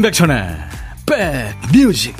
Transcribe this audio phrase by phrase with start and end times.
[0.00, 0.56] 임백천의
[1.04, 2.16] 백뮤직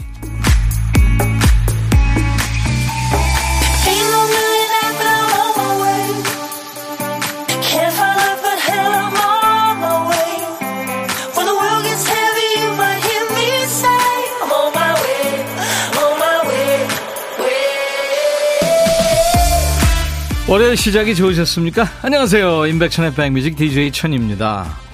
[20.46, 21.88] 월요일 시작이 좋으셨습니까?
[22.02, 22.66] 안녕하세요.
[22.66, 24.89] 임백천의 백뮤직 DJ 천입니다.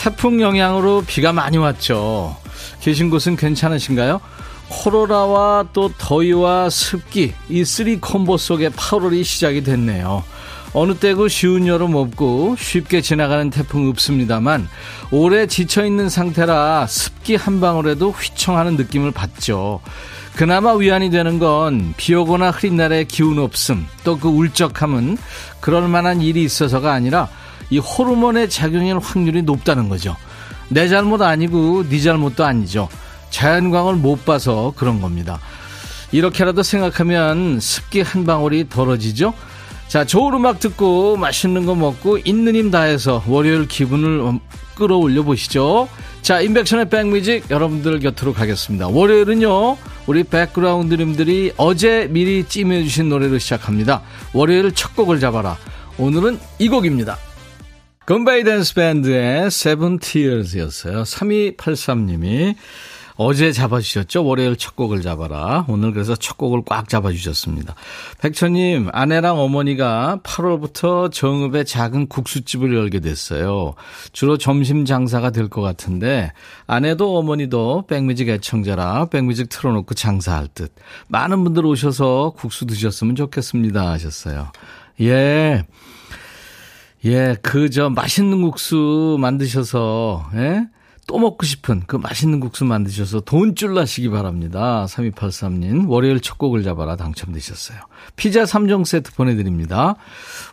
[0.00, 2.34] 태풍 영향으로 비가 많이 왔죠.
[2.80, 4.18] 계신 곳은 괜찮으신가요?
[4.70, 10.24] 코로나와 또 더위와 습기, 이 three combo 속에 8월이 시작이 됐네요.
[10.72, 14.68] 어느 때고 쉬운 여름 없고 쉽게 지나가는 태풍 없습니다만
[15.10, 19.80] 오래 지쳐 있는 상태라 습기 한 방울에도 휘청하는 느낌을 받죠.
[20.34, 25.18] 그나마 위안이 되는 건 비 오거나 흐린 날에 기운 없음 또 그 울적함은
[25.60, 27.28] 그럴 만한 일이 있어서가 아니라
[27.70, 30.16] 이 호르몬의 작용일 확률이 높다는 거죠.
[30.68, 32.88] 내 잘못 아니고 네 잘못도 아니죠.
[33.30, 35.40] 자연광을 못 봐서 그런 겁니다.
[36.12, 39.32] 이렇게라도 생각하면 습기 한 방울이 덜어지죠.
[39.88, 44.38] 자, 좋은 음악 듣고 맛있는 거 먹고 있는 힘 다해서 월요일 기분을
[44.76, 45.88] 끌어올려 보시죠.
[46.22, 48.88] 자, 인백션의 백뮤직 여러분들 곁으로 가겠습니다.
[48.88, 54.02] 월요일은요, 우리 백그라운드님들이 어제 미리 찜해주신 노래로 시작합니다.
[54.32, 55.56] 월요일 첫 곡을 잡아라.
[55.98, 57.18] 오늘은 이 곡입니다.
[58.10, 61.04] 건바이 댄스 밴드의 Seven Tears였어요.
[61.04, 62.56] 3283님이
[63.14, 64.24] 어제 잡아주셨죠?
[64.24, 65.64] 월요일 첫 곡을 잡아라.
[65.68, 67.76] 오늘 그래서 첫 곡을 꽉 잡아주셨습니다.
[68.20, 73.74] 백천님, 아내랑 어머니가 8월부터 정읍에 작은 국수집을 열게 됐어요.
[74.12, 76.32] 주로 점심 장사가 될 것 같은데,
[76.66, 80.74] 아내도 어머니도 백뮤직 애청자라 백뮤직 틀어놓고 장사할 듯.
[81.06, 83.88] 많은 분들 오셔서 국수 드셨으면 좋겠습니다.
[83.88, 84.50] 하셨어요.
[85.00, 85.64] 예.
[87.04, 90.66] 예, 그, 저, 맛있는 국수 만드셔서, 예?
[91.10, 94.86] 또 먹고 싶은 그 맛있는 국수 만드셔서 돈쭐 나시기 바랍니다.
[94.88, 97.80] 3283님, 월요일 첫 곡을 잡아라 당첨되셨어요.
[98.14, 99.96] 피자 3종 세트 보내드립니다.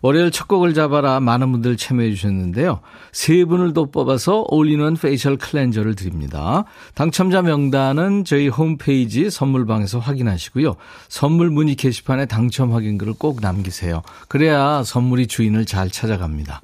[0.02, 2.80] 월요일 첫 곡을 잡아라 많은 분들 참여해 주셨는데요.
[3.12, 6.66] 세 분을 더 뽑아서 올리는 facial cleanser를 드립니다.
[6.96, 10.76] 당첨자 명단은 저희 홈페이지 선물방에서 확인하시고요.
[11.08, 14.02] 선물 문의 게시판에 당첨 확인글을 꼭 남기세요.
[14.28, 16.62] 그래야 선물이 주인을 잘 찾아갑니다.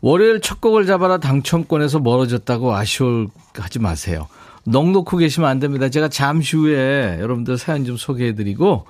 [0.00, 4.28] 월요일 첫 곡을 잡아라 당첨권에서 멀어졌다고 아쉬워하지 마세요.
[4.64, 5.88] 넋 놓고 계시면 안 됩니다.
[5.88, 8.84] 제가 잠시 후에 여러분들 사연 좀 소개해드리고,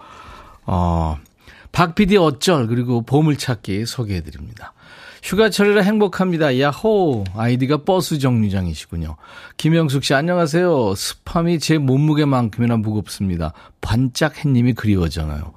[0.64, 1.18] 어,
[1.72, 4.72] 박 PD 어쩔, 그리고 보물찾기 소개해드립니다.
[5.26, 6.60] 휴가철이라 행복합니다.
[6.60, 7.24] 야호!
[7.34, 9.16] 아이디가 버스 정류장이시군요.
[9.56, 10.94] 김영숙 씨, 안녕하세요.
[10.94, 13.52] 스팜이 제 몸무게만큼이나 무겁습니다.
[13.80, 15.52] 반짝 햇님이 그리워져요.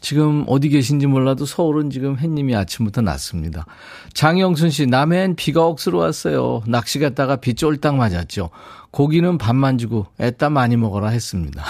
[0.00, 3.64] 지금 어디 계신지 몰라도 서울은 지금 햇님이 아침부터 났습니다.
[4.12, 6.64] 장영순 씨, 남해엔 비가 억수로 왔어요.
[6.66, 8.50] 낚시 갔다가 비 쫄딱 맞았죠.
[8.90, 11.64] 고기는 밥만 주고 애따 많이 먹어라 했습니다.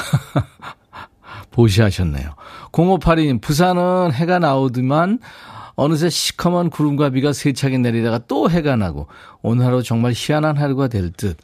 [1.53, 2.31] 보시하셨네요.
[2.73, 5.19] 0582님, 부산은 해가 나오더만
[5.77, 9.07] 어느새 시커먼 구름과 비가 세차게 내리다가 또 해가 나고
[9.43, 11.37] 오늘 하루 정말 희한한 하루가 될 듯.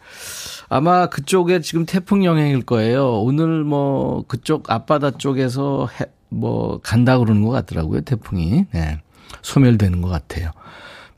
[0.69, 3.21] 아마 그쪽에 지금 태풍 영향일 거예요.
[3.21, 8.01] 오늘 뭐 그쪽 앞바다 쪽에서 해, 뭐 간다 그러는 것 같더라고요.
[8.01, 8.65] 태풍이.
[8.73, 9.01] 네.
[9.43, 10.51] 소멸되는 것 같아요.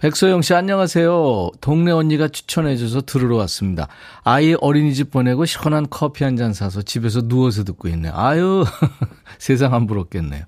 [0.05, 1.53] 백소영 씨 안녕하세요.
[1.63, 3.89] 동네 언니가 추천해 줘서 들으러 왔습니다.
[4.23, 8.13] 아이 어린이집 보내고 시원한 커피 한 잔 사서 집에서 누워서 듣고 있네요.
[8.15, 8.67] 아유
[9.39, 10.45] 세상 안 부럽겠네요.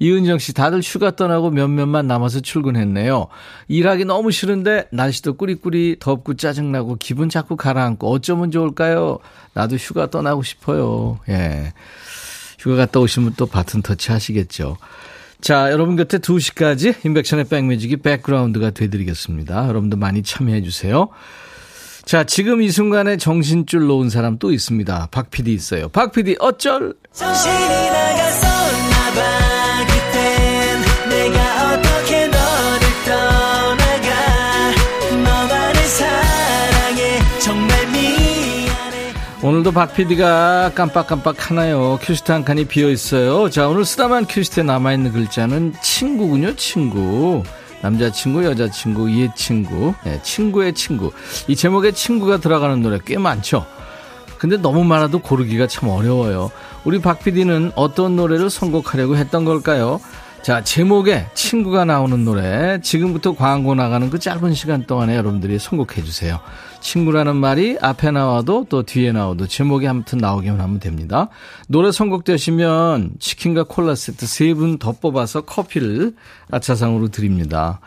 [0.00, 3.28] 이은정 씨 다들 휴가 떠나고 몇몇만 남아서 출근했네요.
[3.68, 9.20] 일하기 너무 싫은데 날씨도 꾸리꾸리 덥고 짜증나고 기분 자꾸 가라앉고 어쩌면 좋을까요?
[9.52, 11.20] 나도 휴가 떠나고 싶어요.
[11.28, 11.74] 예.
[12.58, 14.76] 휴가 갔다 오시면 또 바튼 터치 하시겠죠.
[15.40, 19.68] 자, 여러분 곁에 2시까지 인백션의 백뮤직이 백그라운드가 되드리겠습니다.
[19.68, 21.08] 여러분도 많이 참여해 주세요.
[22.04, 25.08] 자, 지금 이 순간에 정신줄 놓은 사람 또 있습니다.
[25.10, 25.88] 박 PD 있어요.
[25.88, 26.94] 박 PD 어쩔?
[27.12, 27.54] 정신이
[27.90, 28.25] 나갔
[39.46, 42.00] 오늘도 박 PD가 깜빡깜빡 하나요.
[42.02, 43.48] 큐시트 한 칸이 비어 있어요.
[43.48, 47.44] 자, 오늘 쓰다만 큐시트에 남아있는 글자는 친구군요, 친구.
[47.80, 51.12] 남자친구, 여자친구, 이의 친구, 네, 친구의 친구.
[51.46, 53.64] 이 제목에 친구가 들어가는 노래 꽤 많죠.
[54.38, 56.50] 근데 너무 많아도 고르기가 참 어려워요.
[56.82, 60.00] 우리 박 PD는 어떤 노래를 선곡하려고 했던 걸까요?
[60.42, 62.80] 자, 제목에 친구가 나오는 노래.
[62.80, 66.40] 지금부터 광고 나가는 그 짧은 시간 동안에 여러분들이 선곡해 주세요.
[66.86, 71.28] 친구라는 말이 앞에 나와도 또 뒤에 나와도 제목이 아무튼 나오기만 하면 됩니다.
[71.66, 76.14] 노래 선곡되시면 치킨과 콜라 세트 세 분 더 뽑아서 커피를
[76.50, 77.80] 아차상으로 드립니다.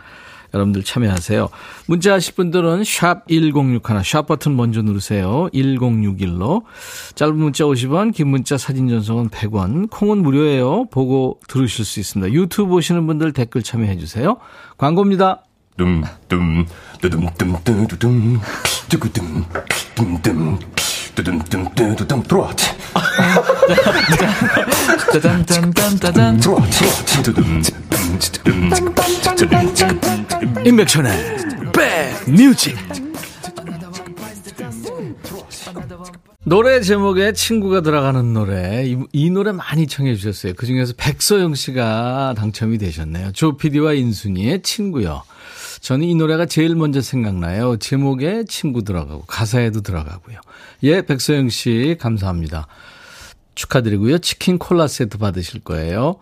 [0.54, 1.48] 여러분들 참여하세요.
[1.86, 5.48] 문자 하실 분들은 샵 1061, 샵 버튼 먼저 누르세요.
[5.54, 6.64] 1061로.
[7.16, 9.90] 짧은 문자 50원, 긴 문자 사진 전송은 100원.
[9.92, 10.86] 콩은 무료예요.
[10.92, 12.34] 보고 들으실 수 있습니다.
[12.34, 14.38] 유튜브 보시는 분들 댓글 참여해 주세요.
[14.78, 15.44] 광고입니다.
[15.80, 16.66] Dumdum
[17.00, 18.42] 두둠둠
[18.90, 19.46] 두구둠
[19.96, 20.60] 둠둠
[21.16, 22.54] 두둠둠 들어와
[25.14, 26.42] 짜잔짠짠짠짠
[30.66, 31.38] 임백천의
[31.72, 32.76] 백뮤직
[36.44, 40.54] 노래 제목에 친구가 들어가는 노래 이, 이 노래 많이 청해 주셨어요.
[40.56, 43.34] 그중에서 백서영 씨가 당첨이 되셨네요.
[43.34, 45.22] 조피디와 인순이의 친구요.
[45.82, 47.78] 저는 이 노래가 제일 먼저 생각나요.
[47.78, 50.40] 제목에 친구 들어가고 가사에도 들어가고요.
[50.84, 52.68] 예, 백소영 씨 감사합니다.
[53.56, 54.20] 축하드리고요.
[54.20, 56.18] 치킨 콜라 세트 받으실 거예요.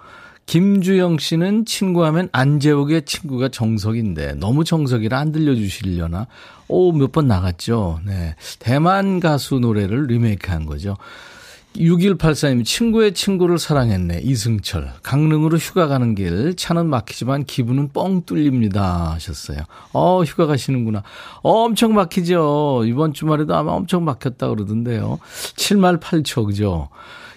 [0.46, 6.28] 김주영 씨는 친구하면 안재욱의 친구가 정석인데 너무 정석이라 안 들려주시려나?
[6.70, 8.00] 오, 몇 번 나갔죠.
[8.06, 8.36] 네.
[8.60, 10.96] 대만 가수 노래를 리메이크한 거죠.
[11.78, 14.22] 6184님, 친구의 친구를 사랑했네.
[14.24, 14.94] 이승철.
[15.04, 16.56] 강릉으로 휴가 가는 길.
[16.56, 19.12] 차는 막히지만 기분은 뻥 뚫립니다.
[19.14, 19.60] 하셨어요.
[19.94, 21.04] 어, 휴가 가시는구나.
[21.44, 22.84] 어, 엄청 막히죠.
[22.86, 25.20] 이번 주말에도 아마 엄청 막혔다 그러던데요.
[25.56, 26.90] 7말 8초, 그죠?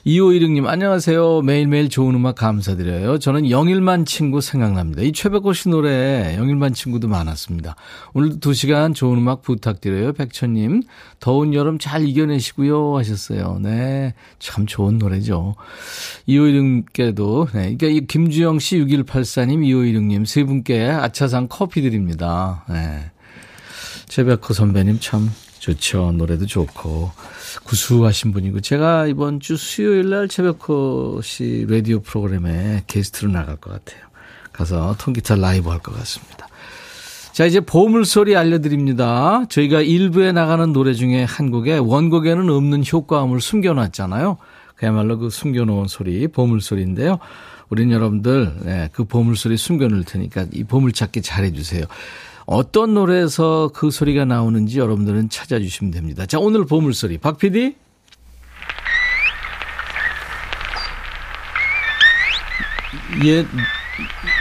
[0.06, 1.42] 2516님, 안녕하세요.
[1.42, 3.18] 매일매일 좋은 음악 감사드려요.
[3.18, 5.02] 저는 영일만 친구 생각납니다.
[5.02, 7.76] 이 최백호 씨 노래 영일만 친구도 많았습니다.
[8.14, 10.14] 오늘도 2시간 좋은 음악 부탁드려요.
[10.14, 10.84] 백천님,
[11.20, 12.96] 더운 여름 잘 이겨내시고요.
[12.96, 13.58] 하셨어요.
[13.60, 14.14] 네.
[14.38, 15.54] 참 좋은 노래죠.
[16.26, 17.76] 2516님께도, 네.
[17.76, 22.64] 그러니까 이 김주영 씨, 6184님, 2516님 세 분께 아차상 커피 드립니다.
[22.70, 23.10] 네.
[24.06, 25.30] 최백호 선배님 참
[25.60, 26.12] 좋죠.
[26.12, 27.12] 노래도 좋고.
[27.64, 34.00] 구수하신 분이고 제가 이번 주 수요일 날 최백호 씨 라디오 프로그램에 게스트로 나갈 것 같아요.
[34.52, 36.48] 가서 통기타 라이브 할 것 같습니다.
[37.32, 39.44] 자, 이제 보물소리 알려드립니다.
[39.48, 44.36] 저희가 일부에 나가는 노래 중에 한 곡에 원곡에는 없는 효과음을 숨겨놨잖아요.
[44.74, 47.18] 그야말로 그 숨겨놓은 소리, 보물소리인데요.
[47.68, 51.84] 우린 여러분들, 네, 그 보물소리 숨겨놓을 테니까 이 보물찾기 잘해주세요.
[52.50, 56.26] 어떤 노래에서 그 소리가 나오는지 여러분들은 찾아주시면 됩니다.
[56.26, 57.18] 자, 오늘 보물소리.
[57.18, 57.76] 박 PD?
[63.24, 63.46] 예,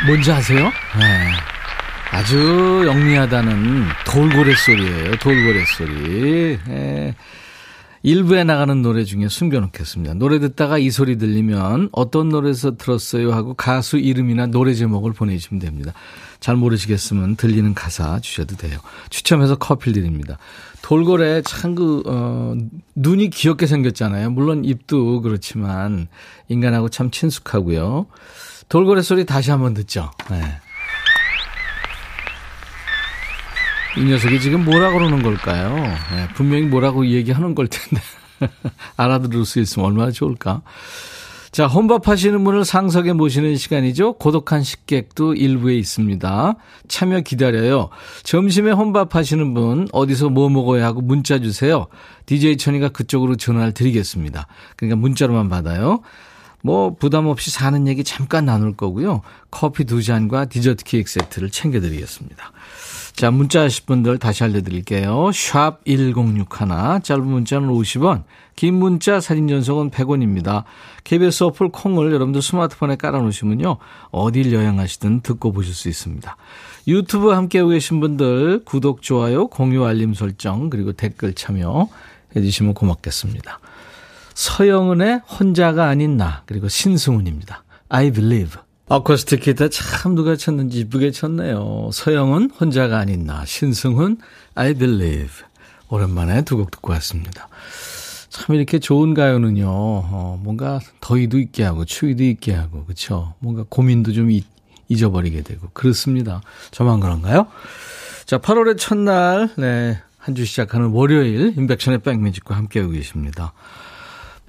[0.07, 0.71] 뭔지 아세요?
[0.97, 1.31] 네.
[2.09, 5.15] 아주 영리하다는 돌고래 소리예요.
[5.17, 6.57] 돌고래 소리.
[6.65, 7.15] 네.
[8.01, 10.13] 일부에 나가는 노래 중에 숨겨놓겠습니다.
[10.15, 15.93] 노래 듣다가 이 소리 들리면 어떤 노래에서 들었어요 하고 가수 이름이나 노래 제목을 보내주시면 됩니다.
[16.39, 18.79] 잘 모르시겠으면 들리는 가사 주셔도 돼요.
[19.09, 20.37] 추첨해서 커피 드립니다.
[20.81, 22.55] 돌고래 참 그, 어,
[22.95, 24.31] 눈이 귀엽게 생겼잖아요.
[24.31, 26.07] 물론 입도 그렇지만
[26.47, 28.07] 인간하고 참 친숙하고요.
[28.69, 30.11] 돌고래 소리 다시 한번 듣죠.
[30.31, 30.41] 네.
[33.97, 35.75] 이 녀석이 지금 뭐라 그러는 걸까요?
[35.75, 38.01] 네, 분명히 뭐라고 얘기하는 걸 텐데.
[38.95, 40.61] 알아들을 수 있으면 얼마나 좋을까?
[41.51, 44.13] 자, 혼밥 하시는 분을 상석에 모시는 시간이죠.
[44.13, 46.55] 고독한 식객도 일부에 있습니다.
[46.87, 47.89] 참여 기다려요.
[48.23, 51.87] 점심에 혼밥 하시는 분 어디서 뭐 먹어야 하고 문자 주세요.
[52.27, 54.45] DJ 천이가 그쪽으로 전화를 드리겠습니다.
[54.75, 56.01] 그러니까 문자로만 받아요.
[56.61, 59.21] 뭐 부담 없이 사는 얘기 잠깐 나눌 거고요.
[59.49, 62.51] 커피 두 잔과 디저트 케이크 세트를 챙겨 드리겠습니다.
[63.19, 65.31] 자, 문자 하실 분들 다시 알려드릴게요.
[65.33, 68.23] 샵 1061, 짧은 문자는 50원,
[68.55, 70.63] 긴 문자 사진 전송은 100원입니다.
[71.03, 73.75] KBS 어플 콩을 여러분들 스마트폰에 깔아놓으시면요.
[74.11, 76.37] 어딜 여행하시든 듣고 보실 수 있습니다.
[76.87, 81.89] 유튜브 함께하고 계신 분들 구독, 좋아요, 공유, 알림 설정, 그리고 댓글 참여
[82.37, 83.59] 해 주시면 고맙겠습니다.
[84.33, 87.65] 서영은의 혼자가 아닌 나, 그리고 신승훈입니다.
[87.89, 88.68] I believe.
[88.91, 91.91] 아쿠스틱 기타 참 누가 쳤는지 이쁘게 쳤네요.
[91.93, 94.17] 서영은 혼자가 아닌 나, 신승훈
[94.55, 95.45] I Believe.
[95.89, 97.49] 오랜만에 두 곡 듣고 왔습니다.
[98.29, 103.33] 참 이렇게 좋은 가요는요, 어, 뭔가 더위도 있게 하고 추위도 있게 하고 그렇죠.
[103.39, 104.45] 뭔가 고민도 좀 잊,
[104.87, 106.41] 잊어버리게 되고 그렇습니다.
[106.71, 107.47] 저만 그런가요?
[108.25, 113.53] 자, 8월의 첫날, 네, 한 주 시작하는 월요일 인백션의 백뮤직과 함께하고 계십니다.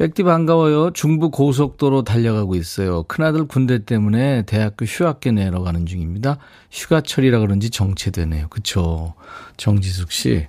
[0.00, 0.92] 백디 반가워요.
[0.94, 3.02] 중부 고속도로 달려가고 있어요.
[3.02, 6.38] 큰아들 군대 때문에 대학교 휴학계 내러 가는 중입니다.
[6.70, 8.48] 휴가철이라 그런지 정체되네요.
[8.48, 9.12] 그쵸.
[9.58, 10.46] 정지숙 씨.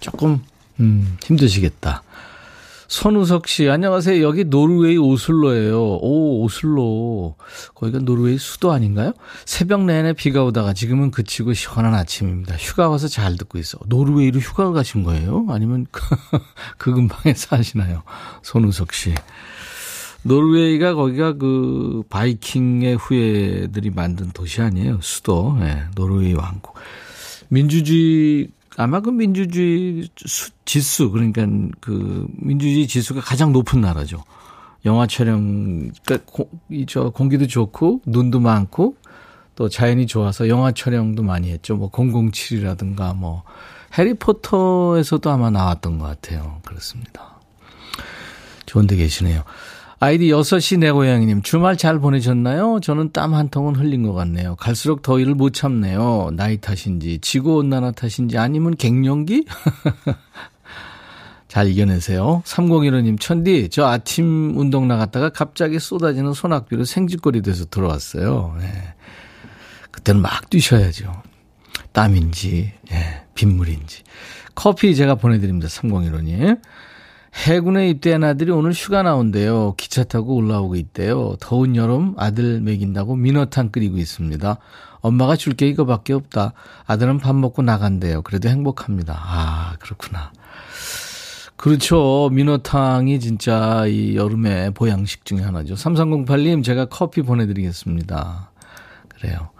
[0.00, 0.42] 조금,
[0.80, 2.02] 음, 힘드시겠다.
[2.88, 4.22] 손우석 씨, 안녕하세요.
[4.24, 5.78] 여기 노르웨이 오슬로예요.
[5.78, 7.36] 오, 오슬로.
[7.74, 9.12] 거기가 노르웨이 수도 아닌가요?
[9.44, 12.56] 새벽 내내 비가 오다가 지금은 그치고 시원한 아침입니다.
[12.56, 13.78] 휴가 와서 잘 듣고 있어.
[13.86, 15.44] 노르웨이로 휴가 가신 거예요?
[15.50, 15.86] 아니면
[16.78, 18.04] 그 근방에 사시나요?
[18.42, 19.14] 손우석 씨.
[20.22, 25.00] 노르웨이가 거기가 그 바이킹의 후예들이 만든 도시 아니에요.
[25.02, 25.58] 수도.
[25.60, 26.74] 네, 노르웨이 왕국.
[27.48, 31.44] 민주주의 아마 그 민주주의 수, 지수 그러니까
[31.80, 34.22] 그 민주주의 지수가 가장 높은 나라죠.
[34.84, 38.94] 영화 촬영 그러니까 이저 공기도 좋고 눈도 많고
[39.56, 41.74] 또 자연이 좋아서 영화 촬영도 많이 했죠.
[41.74, 43.42] 뭐 007이라든가 뭐
[43.98, 46.60] 해리포터에서도 아마 나왔던 것 같아요.
[46.64, 47.40] 그렇습니다.
[48.66, 49.42] 좋은 데 계시네요.
[50.00, 52.78] 아이디 6시 내 고양이님, 주말 잘 보내셨나요?
[52.80, 54.54] 저는 땀 한 통은 흘린 것 같네요.
[54.56, 56.30] 갈수록 더위를 못 참네요.
[56.34, 59.44] 나이 탓인지, 지구온난화 탓인지, 아니면 갱년기?
[61.48, 62.42] 잘 이겨내세요.
[62.44, 68.56] 3015님, 천디, 저 아침 운동 나갔다가 갑자기 쏟아지는 소낙비로 생쥐거리 돼서 들어왔어요.
[68.60, 68.94] 네.
[69.90, 71.22] 그때는 막 뛰셔야죠.
[71.92, 74.04] 땀인지, 예, 빗물인지.
[74.54, 75.66] 커피 제가 보내드립니다.
[75.68, 76.60] 3015님.
[77.34, 79.74] 해군에 입대한 아들이 오늘 휴가 나온대요.
[79.76, 81.36] 기차 타고 올라오고 있대요.
[81.40, 84.58] 더운 여름 아들 먹인다고 민어탕 끓이고 있습니다.
[85.00, 86.52] 엄마가 줄 게 이거밖에 없다.
[86.86, 88.22] 아들은 밥 먹고 나간대요.
[88.22, 89.14] 그래도 행복합니다.
[89.16, 90.32] 아, 그렇구나.
[91.56, 92.30] 그렇죠.
[92.32, 95.74] 민어탕이 진짜 이 여름의 보양식 중에 하나죠.
[95.74, 98.50] 3308님, 제가 커피 보내드리겠습니다.
[99.08, 99.50] 그래요.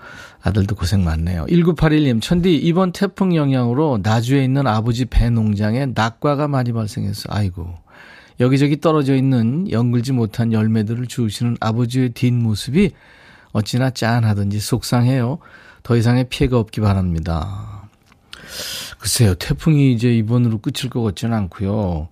[0.42, 1.46] 아들도 고생 많네요.
[1.46, 7.24] 1981님, 천디, 이번 태풍 영향으로 나주에 있는 아버지 배 농장에 낙과가 많이 발생했어.
[7.28, 7.74] 아이고.
[8.40, 12.92] 여기저기 떨어져 있는 연글지 못한 열매들을 주우시는 아버지의 뒷모습이
[13.52, 15.38] 어찌나 짠하든지 속상해요.
[15.82, 17.88] 더 이상의 피해가 없기 바랍니다.
[18.98, 22.08] 글쎄요, 태풍이 이제 이번으로 끝일 것 같지는 않고요.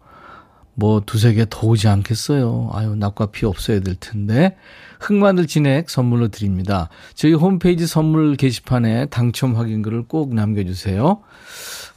[0.79, 2.71] 뭐 두세 개 더 오지 않겠어요.
[2.73, 4.57] 아유, 낙과 피 없어야 될 텐데.
[5.01, 6.89] 흑마늘 진액 선물로 드립니다.
[7.15, 11.21] 저희 홈페이지 선물 게시판에 당첨 확인글을 꼭 남겨주세요.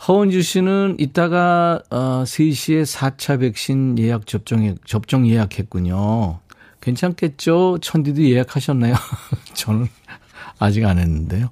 [0.08, 6.40] 허은주 씨는 이따가 어, 3시에 4차 백신 예약 접종, 접종 예약했군요.
[6.82, 7.80] 괜찮겠죠?
[7.82, 8.96] 천디도 예약하셨나요?
[9.56, 9.88] 저는
[10.58, 11.50] 아직 안 했는데요.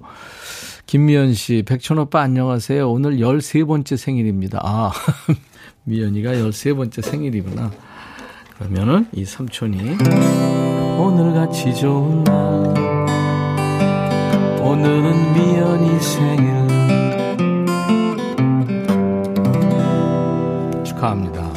[0.86, 2.90] 김미연 씨, 백천 오빠 안녕하세요.
[2.90, 4.60] 오늘 13번째 생일입니다.
[4.62, 4.90] 아,
[5.88, 7.72] 미연이가 13번째 생일이구나.
[8.58, 9.96] 그러면은 이 삼촌이
[10.98, 12.36] 오늘같이 좋은 날
[14.60, 16.58] 오늘은 미연이 생일
[20.84, 21.48] 축하합니다.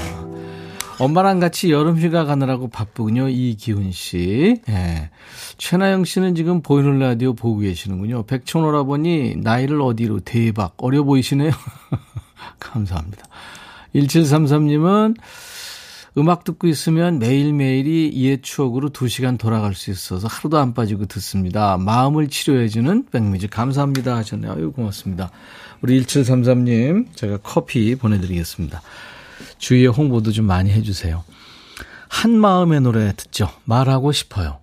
[1.00, 3.28] 엄마랑 같이 여름휴가 가느라고 바쁘군요.
[3.28, 4.62] 이기훈 씨.
[4.70, 5.10] 예.
[5.58, 8.24] 최나영 씨는 지금 보이는 라디오 보고 계시는군요.
[8.28, 11.52] 백촌 오라버니 나이를 어디로 대박 어려 보이시네요.
[12.60, 13.26] 감사합니다.
[13.96, 15.16] 1733님은
[16.18, 21.78] 음악 듣고 있으면 매일매일이 옛 추억으로 2시간 돌아갈 수 있어서 하루도 안 빠지고 듣습니다.
[21.78, 24.52] 마음을 치료해주는 백뮤직 감사합니다 하셨네요.
[24.52, 25.32] 아유, 고맙습니다.
[25.82, 28.82] 우리 1733님, 제가 커피 보내드리겠습니다.
[29.58, 31.24] 주위에 홍보도 좀 많이 해주세요.
[32.10, 33.50] 한 마음의 노래 듣죠.
[33.64, 34.61] 말하고 싶어요.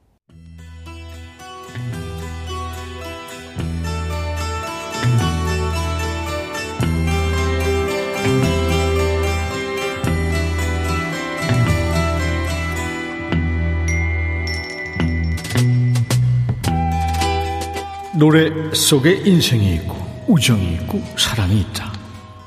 [18.19, 19.97] 노래 속에 인생이 있고
[20.27, 21.93] 우정이 있고 사랑이 있다.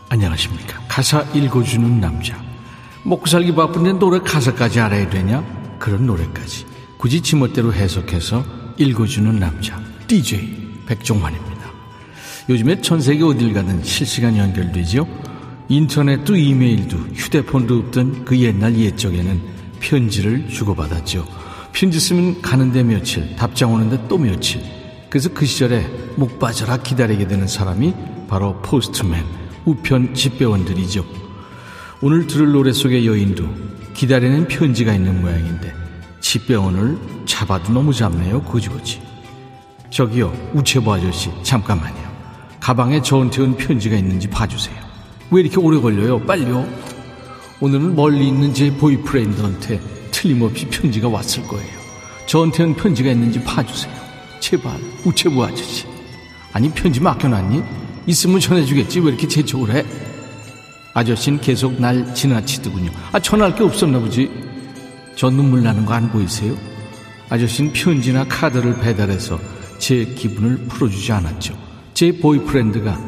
[0.09, 0.81] 안녕하십니까.
[0.89, 2.37] 가사 읽어주는 남자.
[3.03, 5.41] 먹고 살기 바쁜데 노래 가사까지 알아야 되냐?
[5.79, 6.65] 그런 노래까지.
[6.97, 8.43] 굳이 지멋대로 해석해서
[8.79, 9.81] 읽어주는 남자.
[10.07, 11.71] DJ 백종환입니다.
[12.49, 15.07] 요즘에 전 세계 어딜 가든 실시간 연결되죠.
[15.69, 19.41] 인터넷도 이메일도 휴대폰도 없던 그 옛날 옛적에는
[19.79, 21.25] 편지를 주고받았죠.
[21.71, 24.80] 편지 쓰면 가는데 며칠, 답장 오는데 또 며칠.
[25.11, 27.93] 그래서 그 시절에 목 빠져라 기다리게 되는 사람이
[28.29, 29.25] 바로 포스트맨,
[29.65, 31.05] 우편 집배원들이죠.
[32.01, 33.43] 오늘 들을 노래 속의 여인도
[33.93, 35.75] 기다리는 편지가 있는 모양인데
[36.21, 38.41] 집배원을 잡아도 너무 잡네요.
[38.43, 39.01] 고지고지.
[39.89, 42.09] 저기요, 우체부 아저씨, 잠깐만요.
[42.61, 44.77] 가방에 저한테 온 편지가 있는지 봐주세요.
[45.29, 46.21] 왜 이렇게 오래 걸려요?
[46.25, 46.65] 빨리요.
[47.59, 51.81] 오늘은 멀리 있는 제 보이프렌드한테 틀림없이 편지가 왔을 거예요.
[52.27, 54.10] 저한테 온 편지가 있는지 봐주세요.
[54.41, 55.85] 제발 우체부 아저씨
[56.51, 57.63] 아니 편지 맡겨놨니?
[58.07, 58.99] 있으면 전해주겠지.
[58.99, 59.85] 왜 이렇게 재촉을 해?
[60.93, 62.91] 아저씨는 계속 날 지나치더군요.
[63.13, 64.29] 아 전할 게 없었나 보지.
[65.15, 66.53] 저 눈물 나는 거 안 보이세요?
[67.29, 69.39] 아저씨는 편지나 카드를 배달해서
[69.77, 71.55] 제 기분을 풀어주지 않았죠.
[71.93, 72.99] 제 보이프렌드가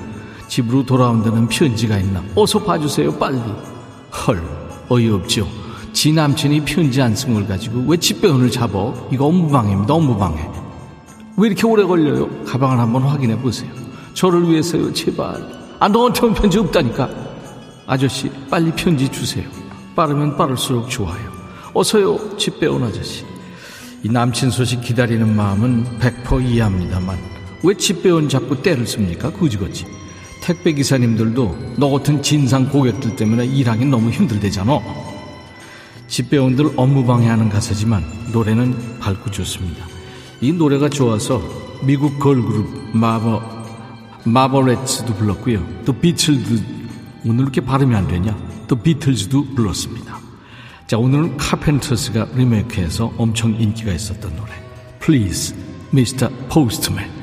[0.48, 2.24] 집으로 돌아온다는 편지가 있나?
[2.36, 3.42] 어서 봐주세요 빨리.
[4.28, 4.42] 헐
[4.90, 5.50] 어이없죠.
[5.92, 9.10] 지 남친이 편지 안 쓴 걸 가지고 왜 집배원을 잡어?
[9.12, 10.48] 이거 업무방해입니다 업무방해
[11.38, 12.30] 왜 이렇게 오래 걸려요?
[12.46, 13.72] 가방을 한번 확인해 보세요.
[14.14, 15.42] 저를 위해서요, 제발.
[15.80, 17.10] 아, 너한테 온 편지 없다니까.
[17.88, 19.46] 아저씨, 빨리 편지 주세요.
[19.96, 21.32] 빠르면 빠를수록 좋아요.
[21.74, 23.26] 어서요, 집 빼온 아저씨.
[24.04, 27.18] 이 남친 소식 기다리는 마음은 100% 이해합니다만
[27.64, 29.32] 왜 집 빼온 자꾸 때를 씁니까?
[29.32, 29.86] 그지같이.
[30.42, 34.78] 택배 기사님들도 너 같은 진상 고객들 때문에 일하기 너무 힘들대잖아.
[36.08, 39.86] 집 빼온들 업무 방해하는 가사지만 노래는 밝고 좋습니다.
[40.44, 41.42] 이 노래가 좋아서
[41.84, 43.42] 미국 걸그룹 마버
[44.26, 45.66] 마버레츠도 불렀고요.
[45.86, 46.62] 또 비틀즈
[47.26, 48.38] 오늘 이렇게 발음이 안 되냐?
[48.68, 50.20] 또 비틀즈도 불렀습니다.
[50.86, 54.52] 자 오늘은 카펜터스가 리메이크해서 엄청 인기가 있었던 노래.
[55.00, 55.56] Please,
[55.94, 56.30] Mr.
[56.50, 57.23] Postman.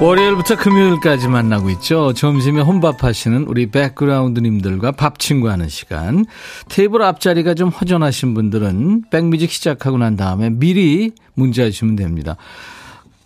[0.00, 2.14] 월요일부터 금요일까지 만나고 있죠.
[2.14, 6.24] 점심에 혼밥 하시는 우리 백그라운드님들과 밥 친구하는 시간.
[6.70, 12.36] 테이블 앞자리가 좀 허전하신 분들은 백뮤직 시작하고 난 다음에 미리 문자 주시면 됩니다.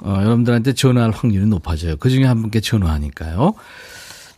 [0.03, 1.95] 어, 여러분들한테 전화할 확률이 높아져요.
[1.99, 3.55] 그 중에 한 분께 전화하니까요.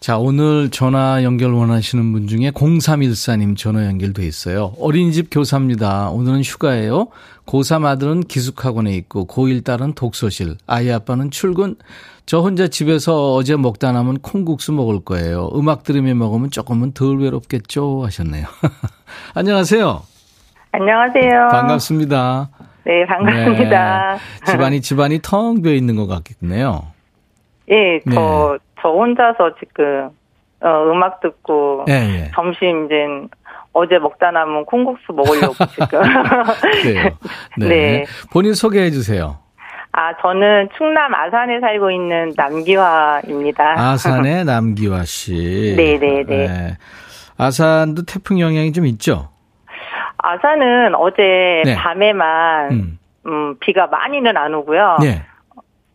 [0.00, 4.74] 자, 오늘 전화 연결 원하시는 분 중에 0314님 전화 연결돼 있어요.
[4.78, 6.10] 어린이집 교사입니다.
[6.10, 7.08] 오늘은 휴가예요.
[7.46, 11.76] 고3 아들은 기숙학원에 있고 고1 딸은 독서실, 아이 아빠는 출근.
[12.26, 15.48] 저 혼자 집에서 어제 먹다 남은 콩국수 먹을 거예요.
[15.54, 18.46] 음악 들으며 먹으면 조금은 덜 외롭겠죠 하셨네요.
[19.34, 20.02] 안녕하세요.
[20.72, 21.48] 안녕하세요.
[21.52, 22.50] 반갑습니다.
[22.84, 24.14] 네, 반갑습니다.
[24.14, 26.82] 네, 집안이 집안이 텅 비어 있는 것 같겠네요.
[27.70, 28.65] 예, 저, 네.
[28.80, 30.10] 저 혼자서 지금
[30.60, 32.30] 어, 음악 듣고 예, 예.
[32.34, 33.06] 점심 이제
[33.72, 36.00] 어제 먹다 남은 콩국수 먹으려고 지금.
[37.58, 37.68] 네.
[37.68, 38.04] 네.
[38.32, 39.38] 본인 소개해 주세요.
[39.92, 43.74] 아, 저는 충남 아산에 살고 있는 남기화입니다.
[43.78, 45.74] 아산의 남기화 씨.
[45.76, 46.24] 네네네.
[46.24, 46.46] 네.
[46.46, 46.76] 네.
[47.38, 49.30] 아산도 태풍 영향이 좀 있죠?
[50.18, 51.74] 아산은 어제 네.
[51.76, 52.98] 밤에만 음.
[53.26, 54.98] 음, 비가 많이는 안 오고요.
[55.00, 55.22] 네.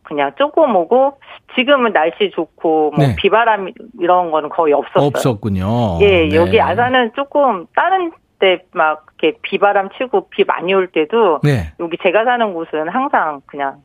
[0.02, 1.18] 그냥 조금 오고
[1.54, 3.16] 지금은 날씨 좋고 뭐 네.
[3.16, 5.06] 비바람 이런 거는 거의 없었어요.
[5.06, 5.98] 없었군요.
[6.00, 6.34] 예, 네.
[6.34, 11.72] 여기 아산은 조금 다른 때 막 이렇게 비바람 치고 비 많이 올 때도 네.
[11.78, 13.76] 여기 제가 사는 곳은 항상 그냥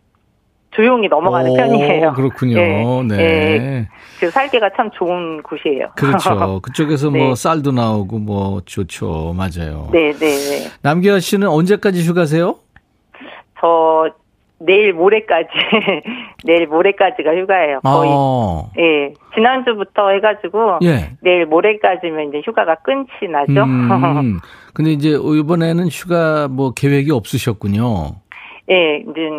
[0.72, 2.14] 조용히 넘어가는 오, 편이에요.
[2.14, 2.56] 그렇군요.
[2.56, 3.04] 네.
[3.04, 3.16] 네.
[3.60, 3.90] 네.
[4.20, 5.90] 그 살기가 참 좋은 곳이에요.
[5.96, 6.60] 그렇죠.
[6.62, 7.36] 그쪽에서 뭐 네.
[7.36, 9.34] 쌀도 나오고 뭐 좋죠.
[9.38, 9.90] 맞아요.
[9.92, 10.70] 네, 네, 네.
[10.82, 12.56] 남기아 씨는 언제까지 휴가세요?
[13.62, 14.10] 저
[14.60, 15.50] 내일 모레까지
[16.46, 17.82] 내일 모레까지가 휴가예요.
[17.82, 18.64] 거의 아.
[18.80, 21.12] 예 지난주부터 해가지고 예.
[21.22, 23.64] 내일 모레까지면 이제 휴가가 끝이 나죠.
[23.64, 24.40] 음,
[24.74, 28.16] 근데 이제 이번에는 휴가 뭐 계획이 없으셨군요.
[28.70, 29.30] 예, 이제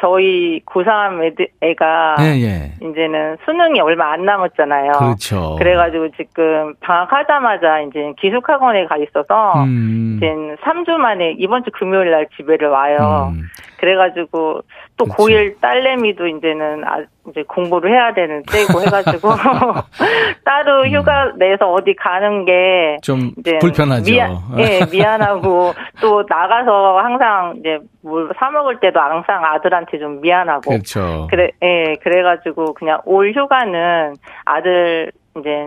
[0.00, 2.72] 저희 고3 애들, 애가 예, 예.
[2.86, 4.92] 이제는 수능이 얼마 안 남았잖아요.
[4.92, 5.56] 그렇죠.
[5.58, 10.16] 그래가지고 지금 방학하자마자 이제 기숙학원에 가 있어서 음.
[10.16, 10.26] 이제
[10.62, 13.32] 3주 만에 이번 주 금요일 날 집에를 와요.
[13.34, 13.44] 음.
[13.78, 14.60] 그래가지고
[14.96, 15.24] 또 그렇죠.
[15.24, 19.28] 고1 딸내미도 이제는 아, 이제 공부를 해야 되는 때고 해가지고
[20.44, 20.88] 따로 음.
[20.90, 24.10] 휴가 내서 어디 가는 게 좀 불편하죠.
[24.10, 30.70] 미안, 예, 미안하고 또 나가서 항상 이제 뭘 사 먹을 때도 항상 아들한테 좀 미안하고
[30.70, 31.26] 그렇죠.
[31.30, 35.66] 그래, 예, 그래가지고 그냥 올 휴가는 아들 이제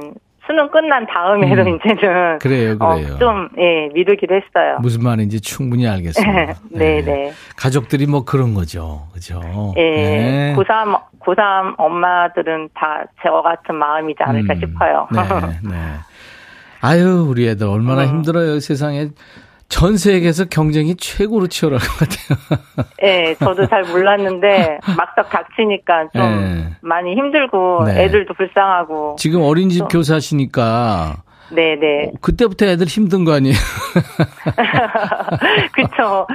[0.50, 1.76] 수능 끝난 다음에도 음.
[1.76, 3.14] 이제는 그래요, 어, 그래요.
[3.14, 4.78] 어, 좀 예, 미루기로 했어요.
[4.82, 6.56] 무슨 말인지 충분히 알겠습니다.
[6.74, 7.32] 네, 네, 네.
[7.56, 9.04] 가족들이 뭐 그런 거죠.
[9.14, 9.40] 그죠?
[9.78, 9.82] 예.
[9.82, 10.56] 네.
[10.58, 14.60] 고3 고3 엄마들은 다저 같은 마음이지 않을까 음.
[14.60, 15.08] 싶어요.
[15.12, 15.76] 네, 네.
[16.82, 18.08] 아유, 우리 애들 얼마나 음.
[18.08, 19.10] 힘들어요, 세상에.
[19.70, 22.60] 전 세계에서 경쟁이 최고로 치열할 것 같아요.
[23.02, 26.70] 네, 저도 잘 몰랐는데 막상 닥치니까 좀 네.
[26.82, 28.04] 많이 힘들고 네.
[28.04, 29.16] 애들도 불쌍하고.
[29.20, 29.88] 지금 어린이집 또.
[29.88, 31.18] 교사시니까
[31.52, 31.76] 네네.
[31.76, 32.04] 네.
[32.08, 33.56] 어, 그때부터 애들 힘든 거 아니에요?
[35.72, 36.28] 그쵸.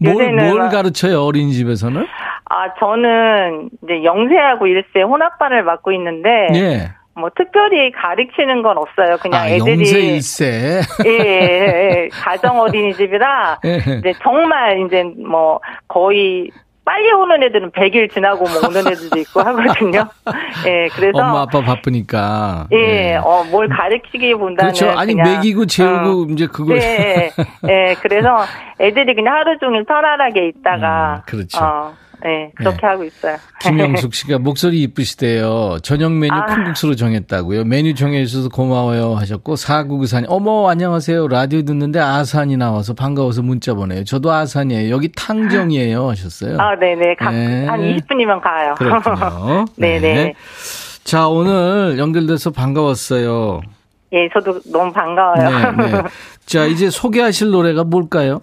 [0.00, 2.06] 뭘, 뭘 가르쳐요, 어린이집에서는?
[2.50, 6.28] 아, 저는 이제 영세하고 1세 혼합반을 맡고 있는데.
[6.54, 6.90] 예.
[7.18, 9.16] 뭐 특별히 가르치는 건 없어요.
[9.20, 10.80] 그냥 아, 애들이 영세 일세.
[11.04, 12.08] 예, 예, 예.
[12.12, 13.76] 가정 어린이집이라 예.
[13.98, 16.50] 이제 정말 이제 뭐 거의
[16.84, 20.08] 빨리 오는 애들은 100일 지나고 뭐 오는 애들도 있고 하거든요.
[20.66, 22.68] 예, 그래서 엄마 아빠 바쁘니까.
[22.72, 23.16] 예, 예.
[23.16, 24.90] 어, 뭘 가르치기보다는 그렇죠.
[24.90, 26.74] 아니 그냥, 먹이고 재우고 어, 이제 그거.
[26.74, 27.30] 예,
[27.68, 27.94] 예.
[28.00, 28.38] 그래서
[28.80, 31.58] 애들이 그냥 하루 종일 편안하게 있다가 음, 그렇죠.
[31.62, 32.86] 어, 네, 그렇게 네.
[32.86, 33.36] 하고 있어요.
[33.60, 35.78] 김영숙 씨가 목소리 이쁘시대요.
[35.82, 36.46] 저녁 메뉴 아.
[36.46, 37.64] 콩국수로 정했다고요.
[37.64, 41.28] 메뉴 정해주셔서 고마워요 하셨고, 4994님, 어머, 안녕하세요.
[41.28, 44.04] 라디오 듣는데 아산이 나와서 반가워서 문자 보내요.
[44.04, 44.90] 저도 아산이에요.
[44.90, 46.58] 여기 탕정이에요 하셨어요.
[46.58, 47.14] 아, 네네.
[47.14, 47.66] 가, 네.
[47.66, 48.74] 한 20분이면 가요.
[48.76, 49.64] 그렇군요.
[49.76, 50.00] 네네.
[50.00, 50.34] 네.
[51.04, 53.60] 자, 오늘 연결돼서 반가웠어요.
[54.12, 55.50] 예, 저도 너무 반가워요.
[55.76, 56.02] 네, 네.
[56.46, 58.40] 자, 이제 소개하실 노래가 뭘까요?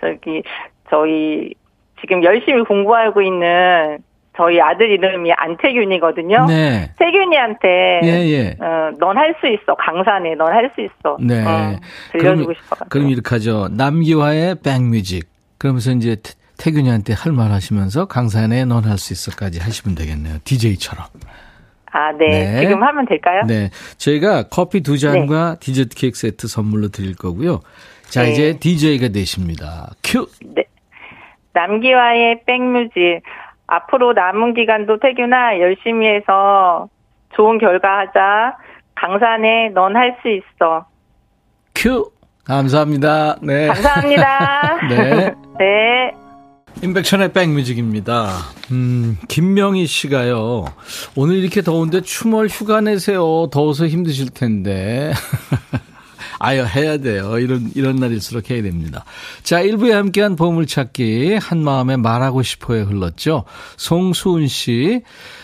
[0.00, 0.42] 저기,
[0.90, 1.54] 저희
[2.02, 3.98] 지금 열심히 공부하고 있는
[4.36, 6.46] 저희 아들 이름이 안태균이거든요.
[6.46, 6.90] 네.
[6.98, 8.56] 태균이한테 예, 예.
[8.64, 9.74] 어, 넌 할 수 있어.
[9.78, 11.16] 강산에 넌 할 수 있어.
[11.20, 11.44] 네.
[11.44, 11.78] 어,
[12.12, 13.68] 들려주고 싶어 그럼 이렇게 하죠.
[13.72, 15.28] 남기화의 백뮤직.
[15.58, 16.16] 그러면서 이제
[16.58, 20.38] 태균이한테 할 말 하시면서 강산에 넌 할 수 있어까지 하시면 되겠네요.
[20.44, 21.04] DJ처럼.
[21.94, 22.26] 아, 네.
[22.54, 22.60] 네.
[22.60, 23.42] 지금 하면 될까요?
[23.46, 23.68] 네.
[23.98, 25.60] 저희가 커피 두 잔과 네.
[25.60, 27.60] 디저트 케이크 세트 선물로 드릴 거고요.
[28.08, 28.32] 자, 네.
[28.32, 29.90] 이제 DJ가 되십니다.
[30.02, 30.26] 큐!
[30.54, 30.64] 네.
[31.54, 33.22] 남기와의 백뮤직.
[33.66, 36.88] 앞으로 남은 기간도 태균아 열심히 해서
[37.34, 38.56] 좋은 결과 하자.
[38.94, 40.86] 강산에 넌 할 수 있어.
[41.74, 42.10] 큐!
[42.44, 43.36] 감사합니다.
[43.40, 43.68] 네.
[43.68, 44.78] 감사합니다.
[44.90, 45.34] 네.
[45.58, 46.12] 네.
[46.82, 48.28] 임백천의 백뮤직입니다.
[48.72, 50.64] 음, 김명희 씨가요.
[51.16, 53.46] 오늘 이렇게 더운데 추멀 휴가 내세요.
[53.52, 55.12] 더워서 힘드실 텐데.
[56.38, 57.38] 아유, 해야 돼요.
[57.38, 59.04] 이런, 이런 날일수록 해야 됩니다.
[59.42, 61.38] 자, 1부에 함께한 보물찾기.
[61.40, 63.44] 한마음에 말하고 싶어요 흘렀죠.
[63.76, 65.02] 송수은 씨.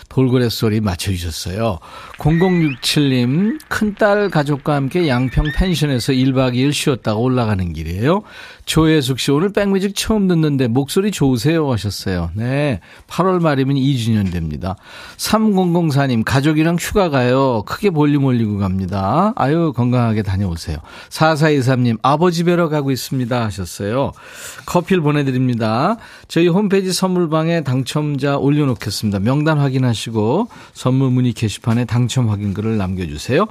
[0.08, 1.78] 돌고래 소리 맞춰주셨어요.
[2.18, 8.22] 0067님, 큰딸 가족과 함께 양평 펜션에서 1박 2일 쉬었다가 올라가는 길이에요.
[8.64, 12.30] 조혜숙 씨, 오늘 백뮤직 처음 듣는데 목소리 좋으세요 하셨어요.
[12.34, 12.80] 네.
[13.06, 14.76] 8월 말이면 2주년 됩니다.
[15.18, 17.62] 3004님, 가족이랑 휴가 가요.
[17.66, 19.32] 크게 볼륨 올리고 갑니다.
[19.36, 20.78] 아유, 건강하게 다녀오세요.
[21.10, 24.12] 4423님, 아버지 뵈러 가고 있습니다 하셨어요.
[24.66, 25.96] 커피를 보내드립니다.
[26.28, 29.20] 저희 홈페이지 선물방에 당첨자 올려놓겠습니다.
[29.20, 33.46] 명단 확인하시고 하시고 선물 문의 게시판에 당첨 확인글을 남겨주세요.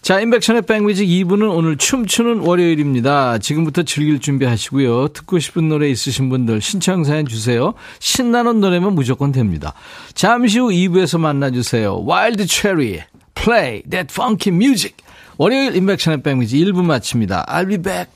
[0.00, 3.38] 자, 임백천의 백뮤직 2부는 오늘 춤추는 월요일입니다.
[3.38, 5.08] 지금부터 즐길 준비하시고요.
[5.08, 7.74] 듣고 싶은 노래 있으신 분들 신청 사연 주세요.
[7.98, 9.74] 신나는 노래면 무조건 됩니다.
[10.14, 12.04] 잠시 후 2부에서 만나주세요.
[12.04, 13.00] 와일드 체리,
[13.34, 14.96] play that funky music.
[15.36, 17.46] 월요일 임백천의 백뮤직 1부 마칩니다.
[17.48, 18.12] I'll be back.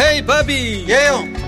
[0.00, 1.47] hey 바비 예영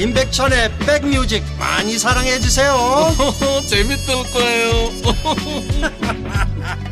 [0.00, 2.74] 임백천의 백뮤직 많이 사랑해 주세요.
[3.68, 4.90] 재밌을 거예요.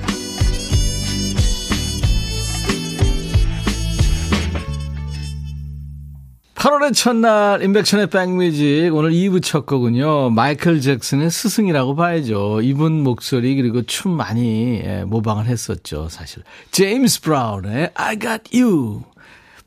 [6.55, 8.95] (8월의) 첫날 임백천의 백뮤직.
[8.95, 10.29] 오늘 2부 첫 곡은요.
[10.29, 12.61] 마이클 잭슨의 스승이라고 봐야죠.
[12.63, 16.43] 이분 목소리 그리고 춤 많이 예, 모방을 했었죠 사실.
[16.73, 19.05] 제임스 브라운의 I Got You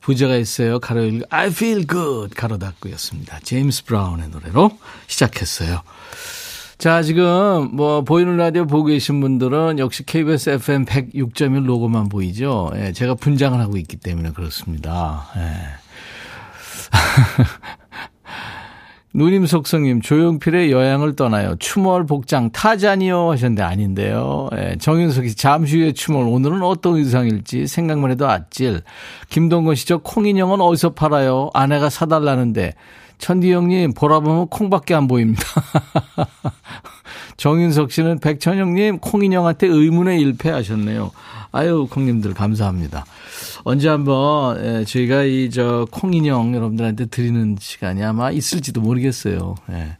[0.02, 0.78] 부제가 있어요.
[0.78, 3.40] 가로 열고 I feel good 가로 닫고였습니다.
[3.40, 5.82] 제임스 브라운의 노래로 시작했어요.
[6.76, 12.72] 자, 지금 뭐 보이는 라디오 보고 계신 분들은 역시 KBS FM 106.1 로고만 보이죠.
[12.74, 15.28] 예, 제가 분장을 하고 있기 때문에 그렇습니다.
[15.36, 15.82] 예.
[19.14, 21.54] 누님 속성님, 조용필의 여행을 떠나요.
[21.58, 24.48] 추몰 복장 타잔이요 하셨는데 아닌데요.
[24.56, 26.26] 예, 정윤석 씨, 잠시 후에 추몰.
[26.26, 28.80] 오늘은 어떤 의상일지 생각만 해도 아찔.
[29.28, 31.50] 김동건 씨, 저 콩인형은 어디서 팔아요?
[31.52, 32.72] 아내가 사달라는데.
[33.18, 35.44] 천디 형님, 보라보면 콩밖에 안 보입니다.
[37.36, 41.10] 정윤석 씨는 백천형님, 콩인형한테 의문의 일패 하셨네요.
[41.52, 43.04] 아유, 콩님들 감사합니다.
[43.64, 49.54] 언제 한번 예, 저희가 이 저 콩인형 여러분들한테 드리는 시간이 아마 있을지도 모르겠어요.
[49.70, 49.96] 예.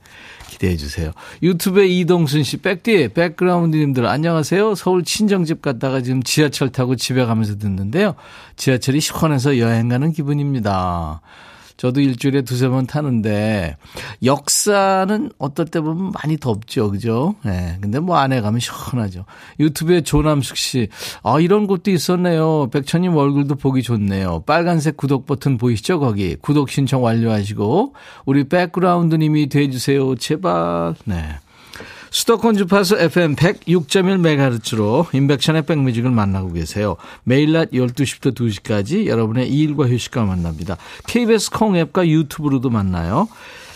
[0.49, 1.13] 기대해 주세요.
[1.43, 4.75] 유튜브에 이동순 씨, 백디, 백그라운드님들 안녕하세요.
[4.75, 8.15] 서울 친정집 갔다가 지금 지하철 타고 집에 가면서 듣는데요.
[8.57, 11.21] 지하철이 시원해서 여행 가는 기분입니다.
[11.77, 13.77] 저도 일주일에 두세 번 타는데
[14.25, 16.91] 역사는 어떨 때 보면 많이 덥죠.
[16.91, 17.35] 그죠?
[17.47, 17.51] 예.
[17.51, 19.25] 네, 근데 뭐 안에 가면 시원하죠.
[19.61, 20.89] 유튜브에 조남숙 씨.
[21.23, 22.69] 아, 이런 곳도 있었네요.
[22.71, 24.43] 백천님 얼굴도 보기 좋네요.
[24.47, 26.01] 빨간색 구독 버튼 보이시죠?
[26.01, 26.37] 거기.
[26.37, 30.15] 구독 신청 완료하시고 우리 백그라운드님이 돼 주세요.
[30.17, 30.95] 제발.
[31.05, 31.37] 네.
[32.13, 36.97] 수도권 주파수 FM 106.1MHz로 인백션의 백뮤직을 만나고 계세요.
[37.25, 40.77] 매일 낮 12시부터 2시까지 여러분의 일과 휴식과 만납니다.
[41.07, 43.29] KBS 콩 앱과 유튜브로도 만나요.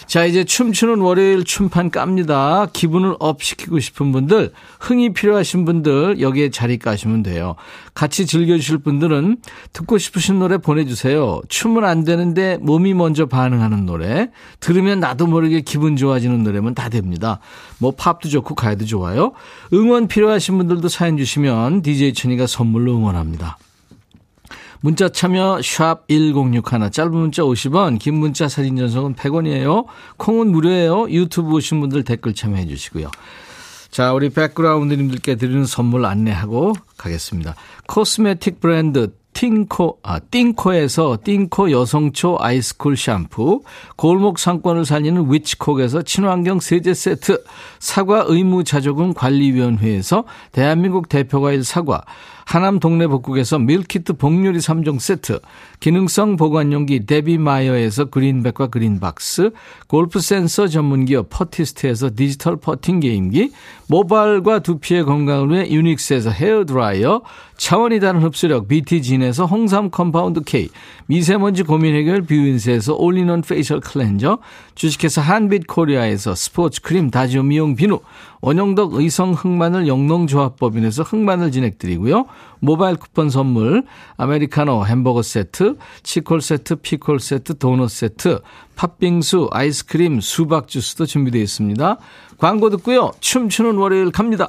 [0.07, 2.67] 자, 이제 춤추는 월요일 춤판 깝니다.
[2.73, 7.57] 기분을 up 시키고 싶은 분들, 흥이 필요하신 분들, 여기에 자리 까시면 돼요.
[7.93, 9.39] 같이 즐겨주실 분들은
[9.73, 11.41] 듣고 싶으신 노래 보내주세요.
[11.49, 17.41] 춤은 안 되는데 몸이 먼저 반응하는 노래, 들으면 나도 모르게 기분 좋아지는 노래면 다 됩니다.
[17.79, 19.33] 뭐 팝도 좋고 가요도 좋아요.
[19.73, 23.59] 응원 필요하신 분들도 사연 주시면 DJ 천이가 선물로 응원합니다.
[24.81, 29.87] 문자 참여 샵 1061, 짧은 문자 50원, 긴 문자 사진 전송은 100원이에요.
[30.17, 31.11] 콩은 무료예요.
[31.11, 33.11] 유튜브 오신 분들 댓글 참여해 주시고요.
[33.91, 37.55] 자, 우리 백그라운드님들께 드리는 선물 안내하고 가겠습니다.
[37.87, 43.63] 코스메틱 브랜드 팅코, 아, 띵코에서 띵코 여성초 아이스쿨 샴푸,
[43.97, 47.45] 골목 상권을 살리는 위치콕에서 친환경 세제 세트,
[47.79, 52.03] 사과 의무 자조금 관리위원회에서 대한민국 대표과일 사과,
[52.47, 55.41] 하남 동네 복국에서 밀키트 복요리 3종 세트,
[55.81, 59.51] 기능성 보관용기 데비마이어에서 그린백과 그린박스,
[59.89, 63.51] 골프 센서 전문기업 퍼티스트에서 디지털 퍼팅 게임기,
[63.89, 67.23] 모발과 두피의 건강을 위해 유닉스에서 헤어드라이어,
[67.57, 70.69] 차원이 다른 흡수력 BTGin에서 홍삼 compound K,
[71.07, 74.39] 미세먼지 고민 해결 뷰인스에서 all-in-one facial cleanser,
[74.75, 78.01] 주식회사 한빛 코리아에서 스포츠 크림 다지오 미용 비누,
[78.41, 82.27] 원형덕 의성 흑마늘 영농조합법인에서 흑마늘 진행드리고요.
[82.61, 83.85] 모바일 쿠폰 선물,
[84.17, 88.41] 아메리카노 햄버거 세트, 치콜 세트, 피콜 세트, 도넛 세트,
[88.75, 91.99] 팥빙수, 아이스크림, 수박 주스도 준비되어 있습니다.
[92.39, 93.13] 광고 듣고요.
[93.21, 94.49] 춤추는 월요일 갑니다.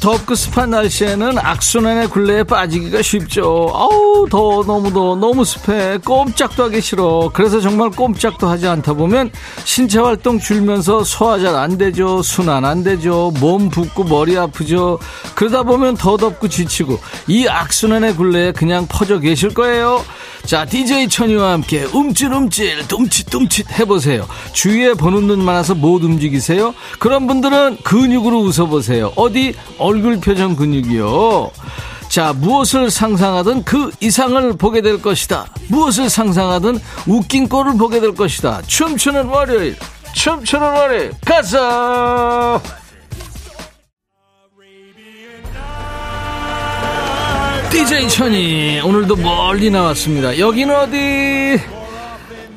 [0.00, 3.70] 덥고 습한 날씨에는 악순환의 굴레에 빠지기가 쉽죠.
[3.74, 7.30] 아우 더워 너무 더워 너무 습해 꼼짝도 하기 싫어.
[7.34, 9.30] 그래서 정말 꼼짝도 하지 않다 보면
[9.64, 12.22] 신체 활동 줄면서 소화 잘 안 되죠.
[12.22, 13.32] 순환 안 되죠.
[13.40, 14.98] 몸 붓고 머리 아프죠.
[15.34, 20.02] 그러다 보면 더 덥고 지치고 이 악순환의 굴레에 그냥 퍼져 계실 거예요.
[20.44, 24.26] 자, DJ 천이와 함께 움찔움찔, 둠칫둠칫 해보세요.
[24.52, 26.74] 주위에 보는 눈 많아서 못 움직이세요?
[26.98, 29.12] 그런 분들은 근육으로 웃어보세요.
[29.16, 29.54] 어디?
[29.78, 31.50] 얼굴 표정 근육이요.
[32.08, 35.46] 자, 무엇을 상상하든 그 이상을 보게 될 것이다.
[35.68, 38.62] 무엇을 상상하든 웃긴 꼴을 보게 될 것이다.
[38.66, 39.76] 춤추는 월요일,
[40.14, 42.60] 춤추는 월요일, 가자!
[47.70, 50.38] DJ 천이 오늘도 멀리 나왔습니다.
[50.38, 51.60] 여기는 어디?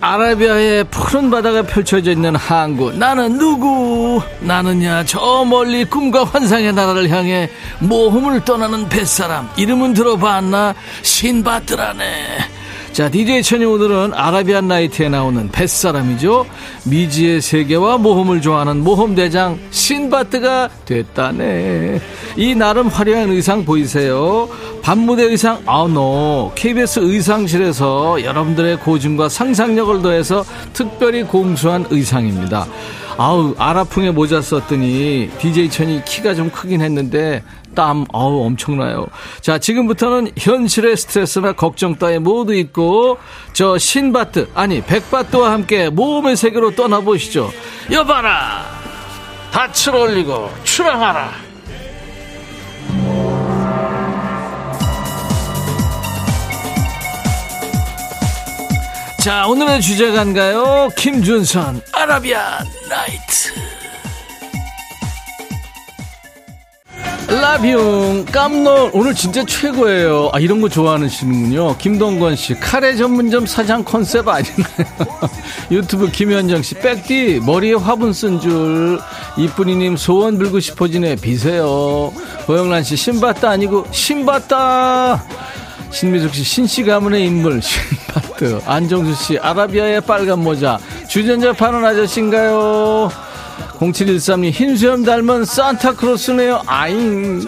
[0.02, 2.92] 아라비아의 푸른 바다가 펼쳐져 있는 항구.
[2.92, 4.22] 나는 누구?
[4.42, 7.50] 나는야 저 멀리 꿈과 환상의 나라를 향해
[7.80, 9.50] 모험을 떠나는 뱃사람.
[9.56, 10.74] 이름은 들어봤나?
[11.04, 12.53] 신바트라네.
[12.94, 16.46] 자, DJ 천이 오늘은 아라비안 나이트에 나오는 뱃사람이죠.
[16.86, 22.00] 미지의 세계와 모험을 좋아하는 모험대장 신바트가 됐다네.
[22.38, 24.48] 이 나름 화려한 의상 보이세요?
[24.84, 26.52] 밤무대 의상, 아, 노.
[26.54, 32.68] KBS 의상실에서 여러분들의 고증과 상상력을 더해서 특별히 공수한 의상입니다.
[33.18, 37.44] 아우, 아라풍에 모자 썼더니 DJ 천이 키가 좀 크긴 했는데
[37.76, 39.08] 땀, 어우, 엄청나요.
[39.42, 43.18] 자, 지금부터는 현실의 스트레스나 걱정 따위 모두 있고,
[43.54, 47.52] 저 신바트, 아니, 백바트와 함께 모험의 세계로 떠나보시죠.
[47.92, 48.64] 여봐라!
[49.52, 51.53] 닻을 올리고 출항하라!
[59.24, 60.90] 자, 오늘의 주제가인가요?
[60.98, 62.42] 김준선, 아라비안
[62.90, 63.54] 나이트.
[67.42, 70.30] 라비용 깜놀 오늘 진짜 최고예요.
[70.34, 71.78] 아 이런 거 좋아하시는군요.
[71.78, 74.88] 김동건 씨 카레 전문점 사장 컨셉 아닌가요?
[75.72, 79.00] 유튜브 김현정 씨 백디 머리에 화분 쓴 줄
[79.38, 82.14] 이쁜이님 소원 빌고 싶어지네 비세요.
[82.46, 85.24] 고영란 씨 신봤다 아니고 신봤다.
[85.94, 88.60] 신미숙 씨, 신씨 가문의 인물, 신파트.
[88.66, 90.80] 안정수 씨, 아라비아의 빨간 모자.
[91.08, 93.12] 주전자 파는 아저씨인가요?
[93.80, 96.64] 0713님, 흰수염 닮은 산타크로스네요.
[96.66, 97.46] 아잉.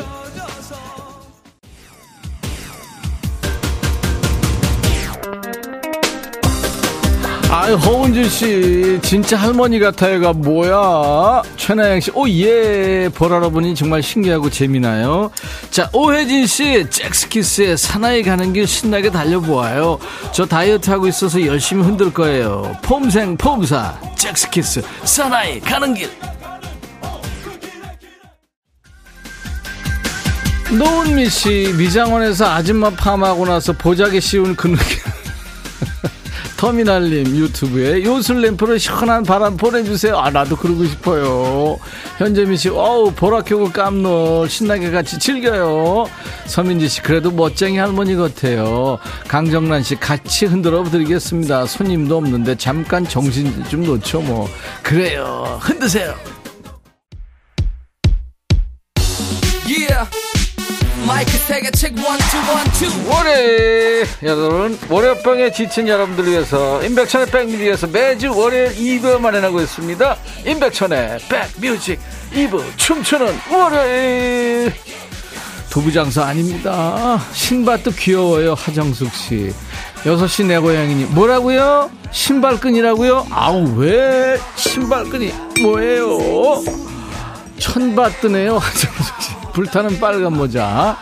[7.66, 11.42] 아유, 허은주 씨, 진짜 할머니 같아요가 뭐야?
[11.58, 13.10] 최나영 씨, 오, 예.
[13.10, 15.32] 보라로 보니 정말 신기하고 재미나요.
[15.72, 19.98] 자, 오혜진 씨, 잭스키스의 사나이 가는 길 신나게 달려보아요.
[20.32, 22.78] 저 다이어트 하고 있어서 열심히 흔들 거예요.
[22.84, 26.12] 폼생, 폼사, 잭스키스, 사나이 가는 길.
[30.70, 35.00] 노은미 씨, 미장원에서 아줌마 팜하고 나서 보자기 씌운 그 느낌.
[36.66, 40.18] 터미널님 유튜브에 요술램프로 시원한 바람 보내주세요.
[40.18, 41.78] 아 나도 그러고 싶어요.
[42.18, 46.08] 현재민 씨, 어우 보라 켜고 깜놀 신나게 같이 즐겨요.
[46.48, 48.98] 서민지 씨 그래도 멋쟁이 할머니 같아요.
[49.28, 51.68] 강정란 씨 같이 흔들어 드리겠습니다.
[51.68, 54.50] 손님도 없는데 잠깐 정신 좀 놓죠 뭐.
[54.82, 55.60] 그래요.
[55.62, 56.16] 흔드세요.
[61.06, 63.10] 마이크 세게 책 원투 원투.
[63.10, 70.18] 월요일 여러분 월요병에 지친 여러분들 위해서 임백천의 백뮤직 위해서 매주 월요일 2부 만나고 있습니다.
[70.46, 71.20] 임백천의
[71.60, 72.00] 백뮤직
[72.34, 74.74] 2부 춤추는 월요일.
[75.70, 77.22] 두부장사 아닙니다.
[77.34, 79.54] 신발도 귀여워요 하정숙씨.
[80.06, 81.92] 6시 내 고양이니 뭐라고요?
[82.12, 83.28] 신발끈이라고요?
[83.30, 86.64] 아우 왜 신발끈이 뭐예요?
[87.58, 90.98] 천바 뜨네요 하정숙씨 불타는 빨간 모자.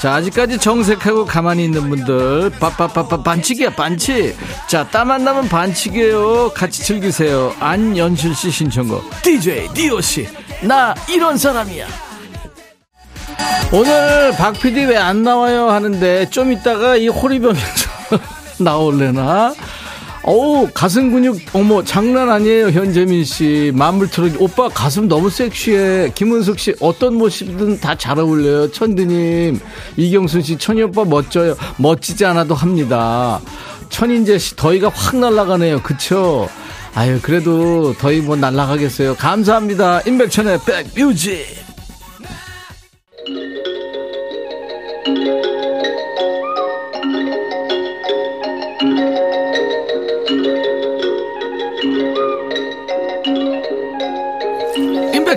[0.00, 4.36] 자, 아직까지 정색하고 가만히 있는 분들, 빠빠빠빠 반칙이야, 반칙.
[4.66, 6.50] 자, 땀안 나면 반칙이에요.
[6.52, 7.54] 같이 즐기세요.
[7.60, 9.04] 안연실 씨 신청곡.
[9.22, 10.26] DJ 디오씨.
[10.62, 11.86] 나 이런 사람이야.
[13.72, 15.70] 오늘 박 PD 왜 안 나와요?
[15.70, 17.60] 하는데, 좀 이따가 이 호리병에서
[18.58, 19.54] 나올래나?
[20.22, 23.72] 어우 가슴 근육 어머 장난 아니에요 현재민 씨.
[23.74, 26.12] 만물처럼 오빠 가슴 너무 섹시해.
[26.14, 29.58] 김은숙 씨 어떤 모습이든 다 잘 어울려요 천드님.
[29.96, 31.56] 이경순 씨 천이 오빠 멋져요.
[31.78, 33.40] 멋지지 않아도 합니다.
[33.88, 35.82] 천인재 씨 더위가 확 날아가네요.
[35.82, 36.48] 그쵸?
[36.94, 39.14] 아유 그래도 더위 뭐 날아가겠어요.
[39.16, 40.02] 감사합니다.
[40.02, 40.58] 임백천의
[40.94, 41.59] 백뮤직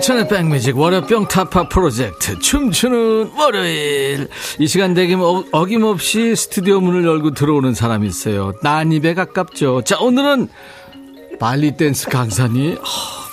[0.04, 4.28] 임백천의 백뮤직 월요병 타파 프로젝트 춤추는 월요일.
[4.58, 8.52] 이 시간 되기 어, 어김없이 스튜디오 문을 열고 들어오는 사람이 있어요.
[8.62, 9.82] 난입에 가깝죠.
[9.82, 10.48] 자 오늘은
[11.40, 12.76] 발리 댄스 강사니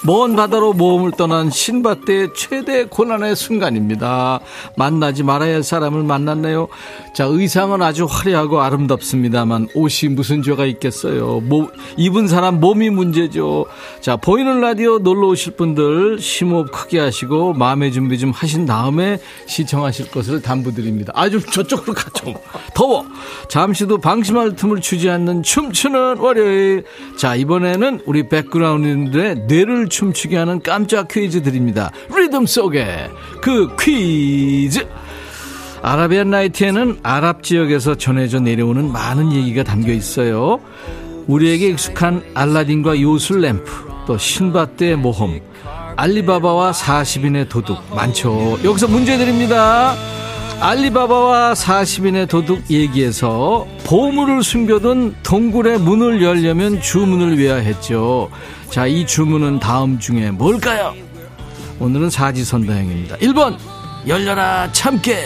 [0.04, 4.40] 먼 바다로 모험을 떠난 신밧대의 최대 고난의 순간입니다.
[4.76, 6.70] 만나지 말아야 할 사람을 만났네요.
[7.14, 11.42] 자, 의상은 아주 화려하고 아름답습니다만 옷이 무슨 죄가 있겠어요.
[11.42, 13.66] 모, 입은 사람 몸이 문제죠.
[14.00, 20.10] 자, 보이는 라디오 놀러 오실 분들 심호흡 크게 하시고 마음의 준비 좀 하신 다음에 시청하실
[20.10, 21.14] 것을 당부드립니다.
[21.16, 22.34] 아, 좀 저쪽으로 가, 좀.
[22.74, 23.06] 더워.
[23.50, 26.86] 잠시도 방심할 틈을 주지 않는 춤추는 월요일.
[27.18, 31.92] 자, 이번에는 우리 백그라운드들의 뇌를 춤추게 하는 깜짝 퀴즈 드립니다.
[32.16, 33.10] 리듬 속에
[33.42, 34.88] 그 퀴즈.
[35.84, 40.60] 아라비안 나이트에는 아랍 지역에서 전해져 내려오는 많은 얘기가 담겨 있어요.
[41.28, 43.72] 우리에게 익숙한 알라딘과 요술 램프,
[44.08, 45.40] 또 신밧드의 모험,
[45.96, 48.60] 알리바바와 40인의 도둑 많죠.
[48.64, 49.96] 여기서 문제 드립니다.
[50.62, 58.30] 알리바바와 40인의 도둑 얘기에서 보물을 숨겨둔 동굴의 문을 열려면 주문을 외야 했죠.
[58.70, 60.94] 자, 이 주문은 다음 중에 뭘까요?
[61.80, 63.18] 오늘은 사지선다형입니다.
[63.18, 63.58] 1번,
[64.08, 65.26] 열려라, 참깨.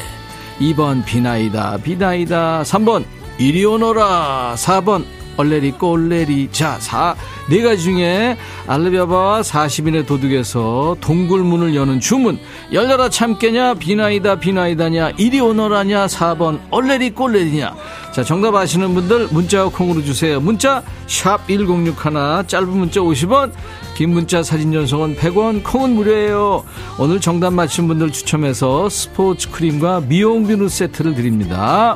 [0.61, 2.63] 2번, 비나이다, 비나이다.
[2.63, 3.03] 3번,
[3.37, 4.55] 이리 오너라.
[4.55, 5.03] 4번,
[5.37, 6.49] 얼레리 꼴레리.
[6.51, 7.15] 자, 사,
[7.49, 12.39] 네 가지 중에 알르비아바와 40인의 도둑에서 동굴문을 여는 주문.
[12.71, 17.75] 열려라 참깨냐 비나이다 비나이다냐 이리 오너라냐 4번 얼레리 꼴레리냐.
[18.11, 20.39] 자 정답 아시는 분들 문자 콩으로 주세요.
[20.39, 23.51] 문자 샵 1061 짧은 문자 50원
[23.95, 26.63] 긴 문자 사진 전송은 100원 콩은 무료예요.
[26.97, 31.95] 오늘 정답 맞힌 분들 추첨해서 스포츠 크림과 미용 비누 세트를 드립니다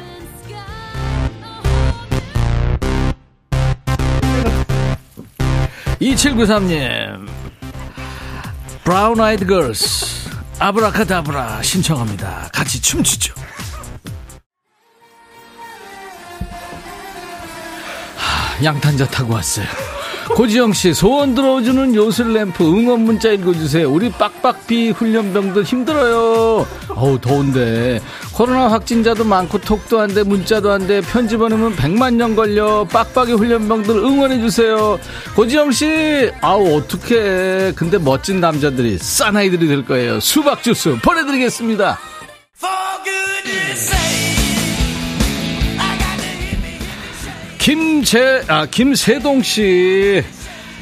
[6.01, 7.27] 2793님
[8.83, 10.29] 브라운 아이드 걸스
[10.59, 12.49] 아브라카다브라 신청합니다.
[12.53, 13.33] 같이 춤추죠.
[18.17, 19.65] 하, 양탄자 타고 왔어요
[20.35, 23.91] 고지영 씨 소원 들어주는 요술 램프 응원 문자 읽어주세요.
[23.91, 26.65] 우리 빡빡이 훈련병들 힘들어요.
[26.89, 27.99] 어우 더운데.
[28.33, 31.01] 코로나 확진자도 많고 톡도 안 돼 문자도 안 돼.
[31.01, 32.85] 편지 보내면 100만 년 걸려.
[32.85, 34.97] 빡빡이 훈련병들 응원해 주세요.
[35.35, 37.73] 고지영 씨 아우 어떡해.
[37.75, 40.19] 근데 멋진 남자들이 싸나이들이 될 거예요.
[40.19, 41.99] 수박 주스 보내드리겠습니다
[47.73, 50.23] 김재 아 김세동 씨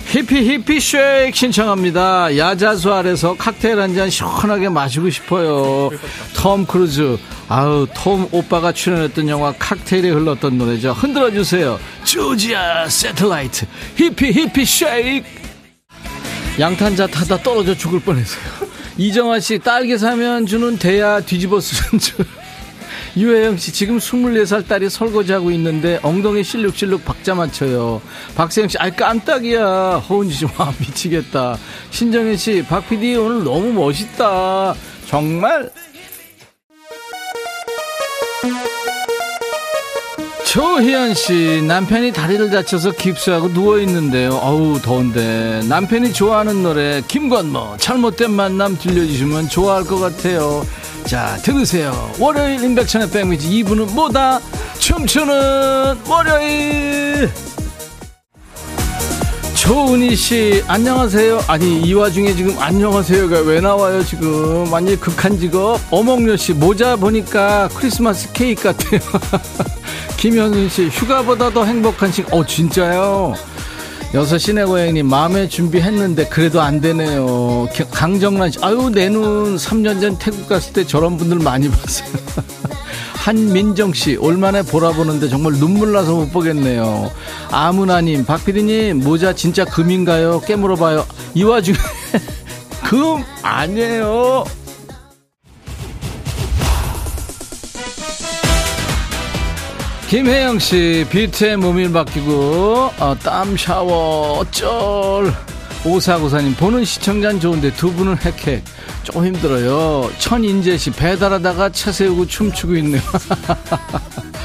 [0.06, 2.38] Hippy Hippy Shake 신청합니다.
[2.38, 5.90] 야자수 아래서 칵테일 한 잔 시원하게 마시고 싶어요.
[6.34, 7.18] 톰 크루즈.
[7.50, 10.94] 아우, 톰 오빠가 출연했던 영화 칵테일에 흘렀던 노래죠.
[10.94, 11.78] 흔들어 주세요.
[12.06, 13.66] 조지아 세틀라이트.
[13.98, 15.28] 히피 히피 쉐이크.
[16.58, 18.42] 양탄자 타다 떨어져 죽을 뻔했어요.
[18.98, 22.26] 이정아 씨, 딸기 사면 주는 대야 뒤집어 쓰는 줄.
[23.18, 28.00] 유혜영 씨 지금 24살 딸이 설거지하고 있는데 엉덩이 실룩실룩 박자 맞춰요.
[28.36, 30.04] 박세영 씨, 아이 깜짝이야.
[30.08, 31.58] 허은지 씨, 와 미치겠다.
[31.90, 34.76] 신정혜 씨, 박 PD 오늘 너무 멋있다.
[35.08, 35.72] 정말
[40.46, 44.30] 조희연 씨 남편이 다리를 다쳐서 깁스하고 누워 있는데요.
[44.32, 50.66] 어우 더운데 남편이 좋아하는 노래 김건모 잘못된 만남 들려주시면 좋아할 것 같아요.
[51.08, 52.12] 자 들으세요.
[52.20, 54.42] 월요일 임백천의 백미지 2부는 뭐다?
[54.80, 57.30] 춤추는 월요일.
[59.56, 61.46] 조은희 씨, 안녕하세요.
[61.48, 64.72] 아니, 이 와중에 지금 안녕하세요가 왜 나와요, 지금.
[64.72, 65.80] 완전 극한 직업.
[65.92, 69.00] 어몽여 씨, 모자 보니까 크리스마스 케이크 같아요.
[70.18, 73.34] 김현은 씨, 휴가보다 더 행복한 시 어, 진짜요?
[74.14, 77.68] 여섯 시내 고양이님, 마음에 준비했는데 그래도 안 되네요.
[77.92, 82.08] 강정란 씨, 아유, 내 눈 3년 전 태국 갔을 때 저런 분들 많이 봤어요.
[83.16, 87.12] 한민정 씨, 올만에 보라 보는데 정말 눈물 나서 못 보겠네요.
[87.52, 90.40] 아무나님, 박피디님, 모자 진짜 금인가요?
[90.42, 91.06] 깨물어봐요.
[91.34, 91.78] 이 와중에,
[92.86, 94.46] 금 아니에요.
[100.08, 105.34] 김혜영 씨, 비트에 몸이 바뀌고, 어, 땀 샤워, 어쩔.
[105.86, 108.64] 오사구사님, 보는 시청자는 좋은데 두 분은 핵핵.
[109.04, 110.10] 조금 힘들어요.
[110.18, 113.02] 천인재 씨, 배달하다가 차 세우고 춤추고 있네요.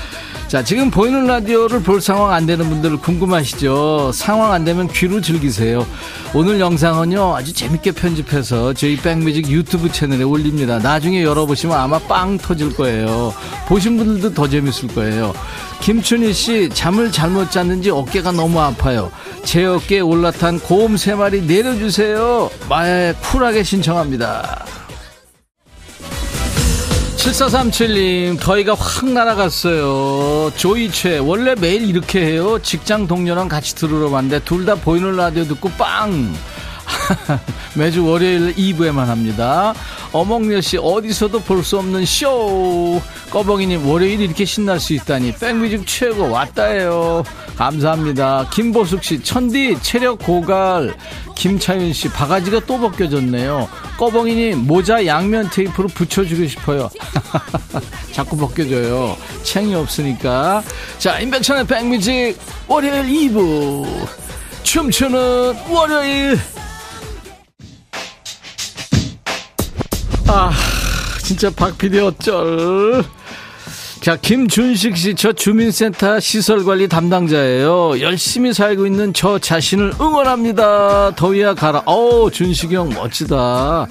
[0.53, 4.11] 자, 지금 보이는 라디오를 볼 상황 안 되는 분들 궁금하시죠?
[4.13, 5.87] 상황 안 되면 귀로 즐기세요.
[6.35, 10.79] 오늘 영상은요, 아주 재밌게 편집해서 저희 백뮤직 유튜브 채널에 올립니다.
[10.79, 13.33] 나중에 열어보시면 아마 빵 터질 거예요.
[13.67, 15.33] 보신 분들도 더 재밌을 거예요.
[15.81, 19.11] 김춘희 씨, 잠을 잘못 잤는지 어깨가 너무 아파요.
[19.45, 22.51] 제 어깨에 올라탄 고음 세 마리 내려주세요.
[22.69, 24.67] 마에 쿨하게 신청합니다.
[27.23, 30.51] 7437님, 더위가 확 날아갔어요.
[30.57, 32.59] 조이최, 원래 매일 이렇게 해요.
[32.61, 36.35] 직장 동료랑 같이 들으러 왔는데, 둘 다 보이는 라디오 듣고 빵!
[37.75, 39.75] 매주 월요일 2부에만 합니다.
[40.13, 43.01] 어몽여 씨, 어디서도 볼 수 없는 쇼!
[43.31, 45.35] 꺼벙이님, 월요일 이렇게 신날 수 있다니.
[45.37, 47.25] 백뮤직 최고 왔다예요.
[47.57, 48.49] 감사합니다.
[48.53, 50.95] 김보숙 씨, 천디, 체력 고갈.
[51.37, 53.69] 김차윤 씨, 바가지가 또 벗겨졌네요.
[53.99, 56.91] 꺼벙이님, 모자 양면 테이프로 붙여주고 싶어요.
[58.13, 59.17] 자꾸 벗겨져요.
[59.45, 60.63] 챙이 없으니까.
[60.99, 62.37] 자, 인백천의 백뮤직,
[62.69, 63.87] 월요일 2부.
[64.63, 66.39] 춤추는 월요일.
[70.35, 70.51] 아,
[71.23, 73.05] 진짜 박피디 어쩔.
[74.01, 78.01] 자, 김준식 씨, 저 주민센터 시설관리 담당자예요.
[78.01, 81.15] 열심히 살고 있는 저 자신을 응원합니다.
[81.17, 81.83] 더위야 가라.
[81.85, 83.87] 어우, 준식이 형 멋지다.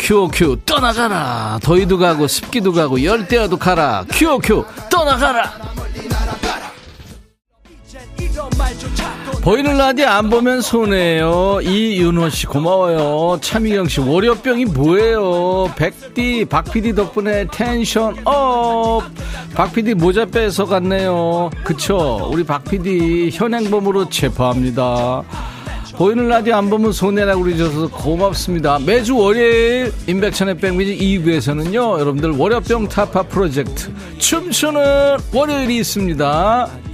[0.00, 1.58] 큐오큐, 떠나가라.
[1.62, 4.06] 더위도 가고, 습기도 가고, 열대야도 가라.
[4.10, 5.52] 큐오큐, 떠나가라.
[9.44, 11.58] 보이는 라디오 안 보면 손해요.
[11.60, 13.38] 이윤호 씨 고마워요.
[13.42, 15.70] 차미경 씨 월요병이 뭐예요?
[15.76, 19.02] 백디 박피디 덕분에 텐션 up.
[19.54, 21.50] 박피디 모자 빼서 갔네요.
[21.62, 22.30] 그쵸?
[22.32, 25.22] 우리 박피디 현행범으로 체포합니다.
[25.98, 28.78] 보이는 라디오 안 보면 손해라고 그러셔서 고맙습니다.
[28.78, 32.00] 매주 월요일 인백천의 백미지 2부에서는요.
[32.00, 36.93] 여러분들 월요병 타파 프로젝트 춤추는 월요일이 있습니다.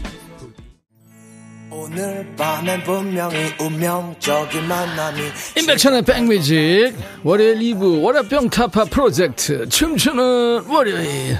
[1.80, 5.18] 오늘 밤엔 분명히 운명적인 만남이
[5.56, 11.38] 인백천의 백뮤직 월요일 2부 월요병 타파 프로젝트 춤추는 월요일.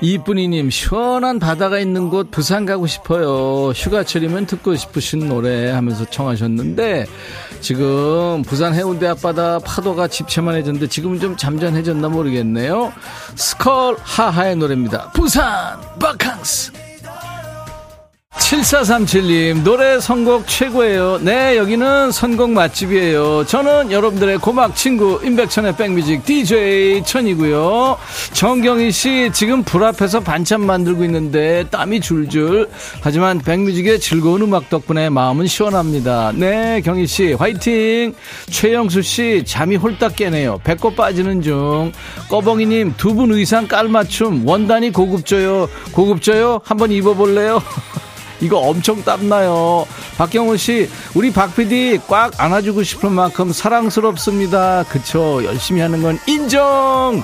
[0.00, 3.70] 이쁜이님 시원한 바다가 있는 곳 부산 가고 싶어요.
[3.70, 7.06] 휴가철이면 듣고 싶으신 노래 하면서 청하셨는데
[7.60, 12.92] 지금 부산 해운대 앞바다 파도가 집채만해졌는데 지금은 좀 잠잠해졌나 모르겠네요.
[13.36, 15.12] 스컬 하하의 노래입니다.
[15.12, 16.85] 부산 바캉스
[18.38, 21.18] 7437님, 노래 선곡 최고예요.
[21.20, 23.44] 네, 여기는 선곡 맛집이에요.
[23.46, 27.96] 저는 여러분들의 고막 친구, 임백천의 백뮤직 DJ 천이고요.
[28.34, 32.68] 정경희 씨, 지금 불 앞에서 반찬 만들고 있는데 땀이 줄줄.
[33.00, 36.32] 하지만 백뮤직의 즐거운 음악 덕분에 마음은 시원합니다.
[36.36, 38.14] 네, 경희 씨, 화이팅!
[38.50, 40.60] 최영수 씨, 잠이 홀딱 깨네요.
[40.62, 41.90] 배꼽 빠지는 중.
[42.28, 44.46] 꺼벙이님, 두 분 의상 깔맞춤.
[44.46, 45.68] 원단이 고급져요.
[45.92, 46.60] 고급져요?
[46.64, 47.62] 한번 입어볼래요?
[48.40, 49.86] 이거 엄청 땀나요.
[50.18, 54.84] 박경호 씨, 우리 박 PD 꽉 안아주고 싶은 만큼 사랑스럽습니다.
[54.88, 55.44] 그쵸.
[55.44, 57.22] 열심히 하는 건 인정!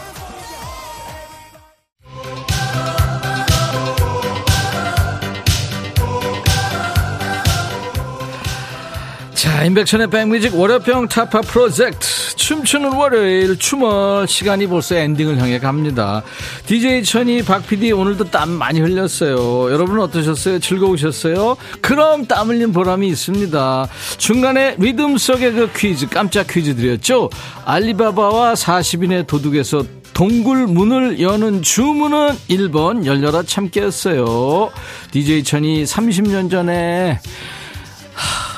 [9.42, 12.06] 자, 인백션의 백뮤직 월요병 타파 프로젝트.
[12.36, 16.22] 춤추는 월요일 춤을 시간이 벌써 엔딩을 향해 갑니다.
[16.66, 19.72] DJ 천이 박 PD 오늘도 땀 많이 흘렸어요.
[19.72, 20.60] 여러분 어떠셨어요?
[20.60, 21.56] 즐거우셨어요?
[21.80, 23.88] 그럼 땀 흘린 보람이 있습니다.
[24.16, 27.28] 중간에 리듬 속의 그 퀴즈, 깜짝 퀴즈 드렸죠?
[27.64, 29.82] 알리바바와 40인의 도둑에서
[30.14, 34.70] 동굴 문을 여는 주문은 1번 열려라 참깨였어요.
[35.10, 37.18] DJ 천이 30년 전에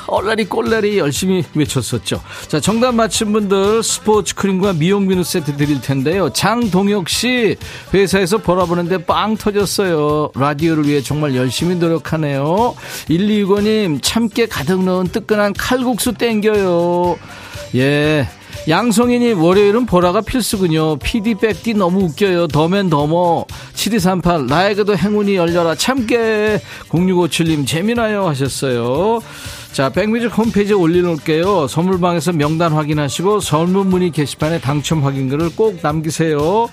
[0.07, 2.21] 얼라리 꼴라리 열심히 외쳤었죠.
[2.47, 6.31] 자, 정답 맞힌 분들 스포츠 크림과 미용 비누 세트 드릴 텐데요.
[6.31, 7.55] 장동혁 씨
[7.93, 10.31] 회사에서 벌어보는데 빵 터졌어요.
[10.35, 12.75] 라디오를 위해 정말 열심히 노력하네요.
[13.09, 17.17] 1265님 참깨 가득 넣은 뜨끈한 칼국수 땡겨요.
[17.75, 18.27] 예.
[18.67, 20.97] 양성희님 월요일은 보라가 필수군요.
[20.97, 22.47] PD 백디 너무 웃겨요.
[22.47, 23.45] 더맨 더머
[23.75, 29.21] 7238 나에게도 행운이 열려라 참깨 0657님 재미나요 하셨어요.
[29.75, 31.67] 자, 백뮤직 홈페이지에 올려놓을게요.
[31.67, 36.69] 선물방에서 명단 확인하시고 설문 문의 게시판에 당첨 확인글을 꼭 남기세요.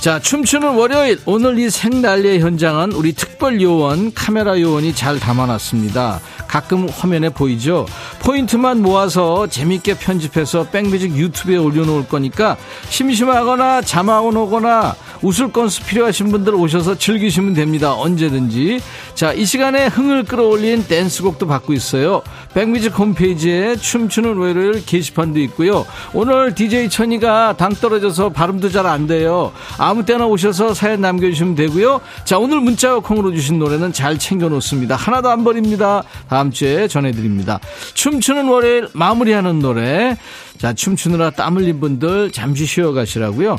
[0.00, 6.20] 자, 춤추는 월요일 오늘 이 생난리의 현장은 우리 특별 요원 카메라 요원이 잘 담아놨습니다.
[6.48, 7.86] 가끔 화면에 보이죠?
[8.20, 12.56] 포인트만 모아서 재밌게 편집해서 백뮤직 유튜브에 올려놓을 거니까
[12.88, 17.94] 심심하거나 잠안 오거나 웃을 건수 필요하신 분들 오셔서 즐기시면 됩니다.
[17.94, 18.80] 언제든지.
[19.14, 22.22] 자, 이 시간에 흥을 끌어올린 댄스곡도 받고 있어요.
[22.54, 25.86] 백뮤직 홈페이지에 춤추는 월요일 게시판도 있고요.
[26.14, 29.52] 오늘 DJ 천이가 당 떨어져서 발음도 잘 안 돼요.
[29.76, 32.00] 아무 때나 오셔서 사연 남겨주시면 되고요.
[32.24, 34.96] 자, 오늘 문자와 콩으로 주신 노래는 잘 챙겨놓습니다.
[34.96, 36.02] 하나도 안 버립니다.
[36.28, 37.60] 다음 주에 전해드립니다.
[37.94, 40.16] 춤추는 월요일 마무리하는 노래.
[40.58, 43.56] 자, 춤추느라 땀 흘린 분들 잠시 쉬어가시라고요.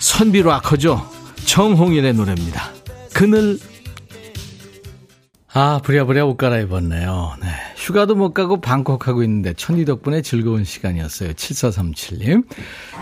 [0.00, 1.08] 선비 락커죠.
[1.44, 2.70] 정홍일의 노래입니다.
[3.12, 3.58] 그늘
[5.54, 7.34] 아, 부랴부랴 옷 갈아입었네요.
[7.42, 7.48] 네.
[7.76, 11.34] 휴가도 못 가고 방콕하고 있는데 천리 덕분에 즐거운 시간이었어요.
[11.34, 12.44] 7437님.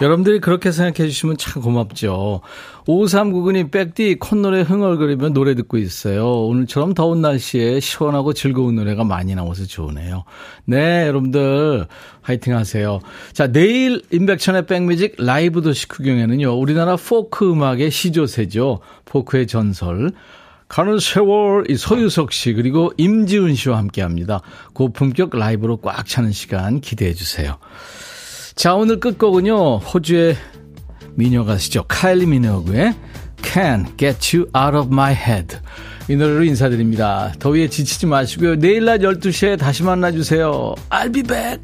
[0.02, 2.40] 여러분들이 그렇게 생각해 주시면 참 고맙죠.
[2.88, 6.26] 5399님 백디 콧노래 흥얼거리며 노래 듣고 있어요.
[6.46, 10.24] 오늘처럼 더운 날씨에 시원하고 즐거운 노래가 많이 나와서 좋으네요.
[10.64, 11.86] 네, 여러분들
[12.22, 12.98] 화이팅 하세요.
[13.32, 16.58] 자, 내일 임백천의 백뮤직 라이브 도시 구경에는요.
[16.58, 18.80] 우리나라 포크 음악의 시조새죠.
[19.04, 20.10] 포크의 전설.
[20.70, 24.40] 가는 세월 이 서유석 씨 그리고 임지훈 씨와 함께합니다.
[24.72, 27.58] 고품격 라이브로 꽉 차는 시간 기대해 주세요.
[28.54, 30.36] 자 오늘 끝곡은요 호주의
[31.14, 32.94] 미녀 가수죠 카일리 미노그의
[33.42, 35.56] Can't Get You Out of My Head
[36.08, 37.32] 이 노래로 인사드립니다.
[37.40, 38.56] 더위에 지치지 마시고요.
[38.56, 40.76] 내일 낮 12시에 다시 만나주세요.
[40.90, 41.60] I'll be back.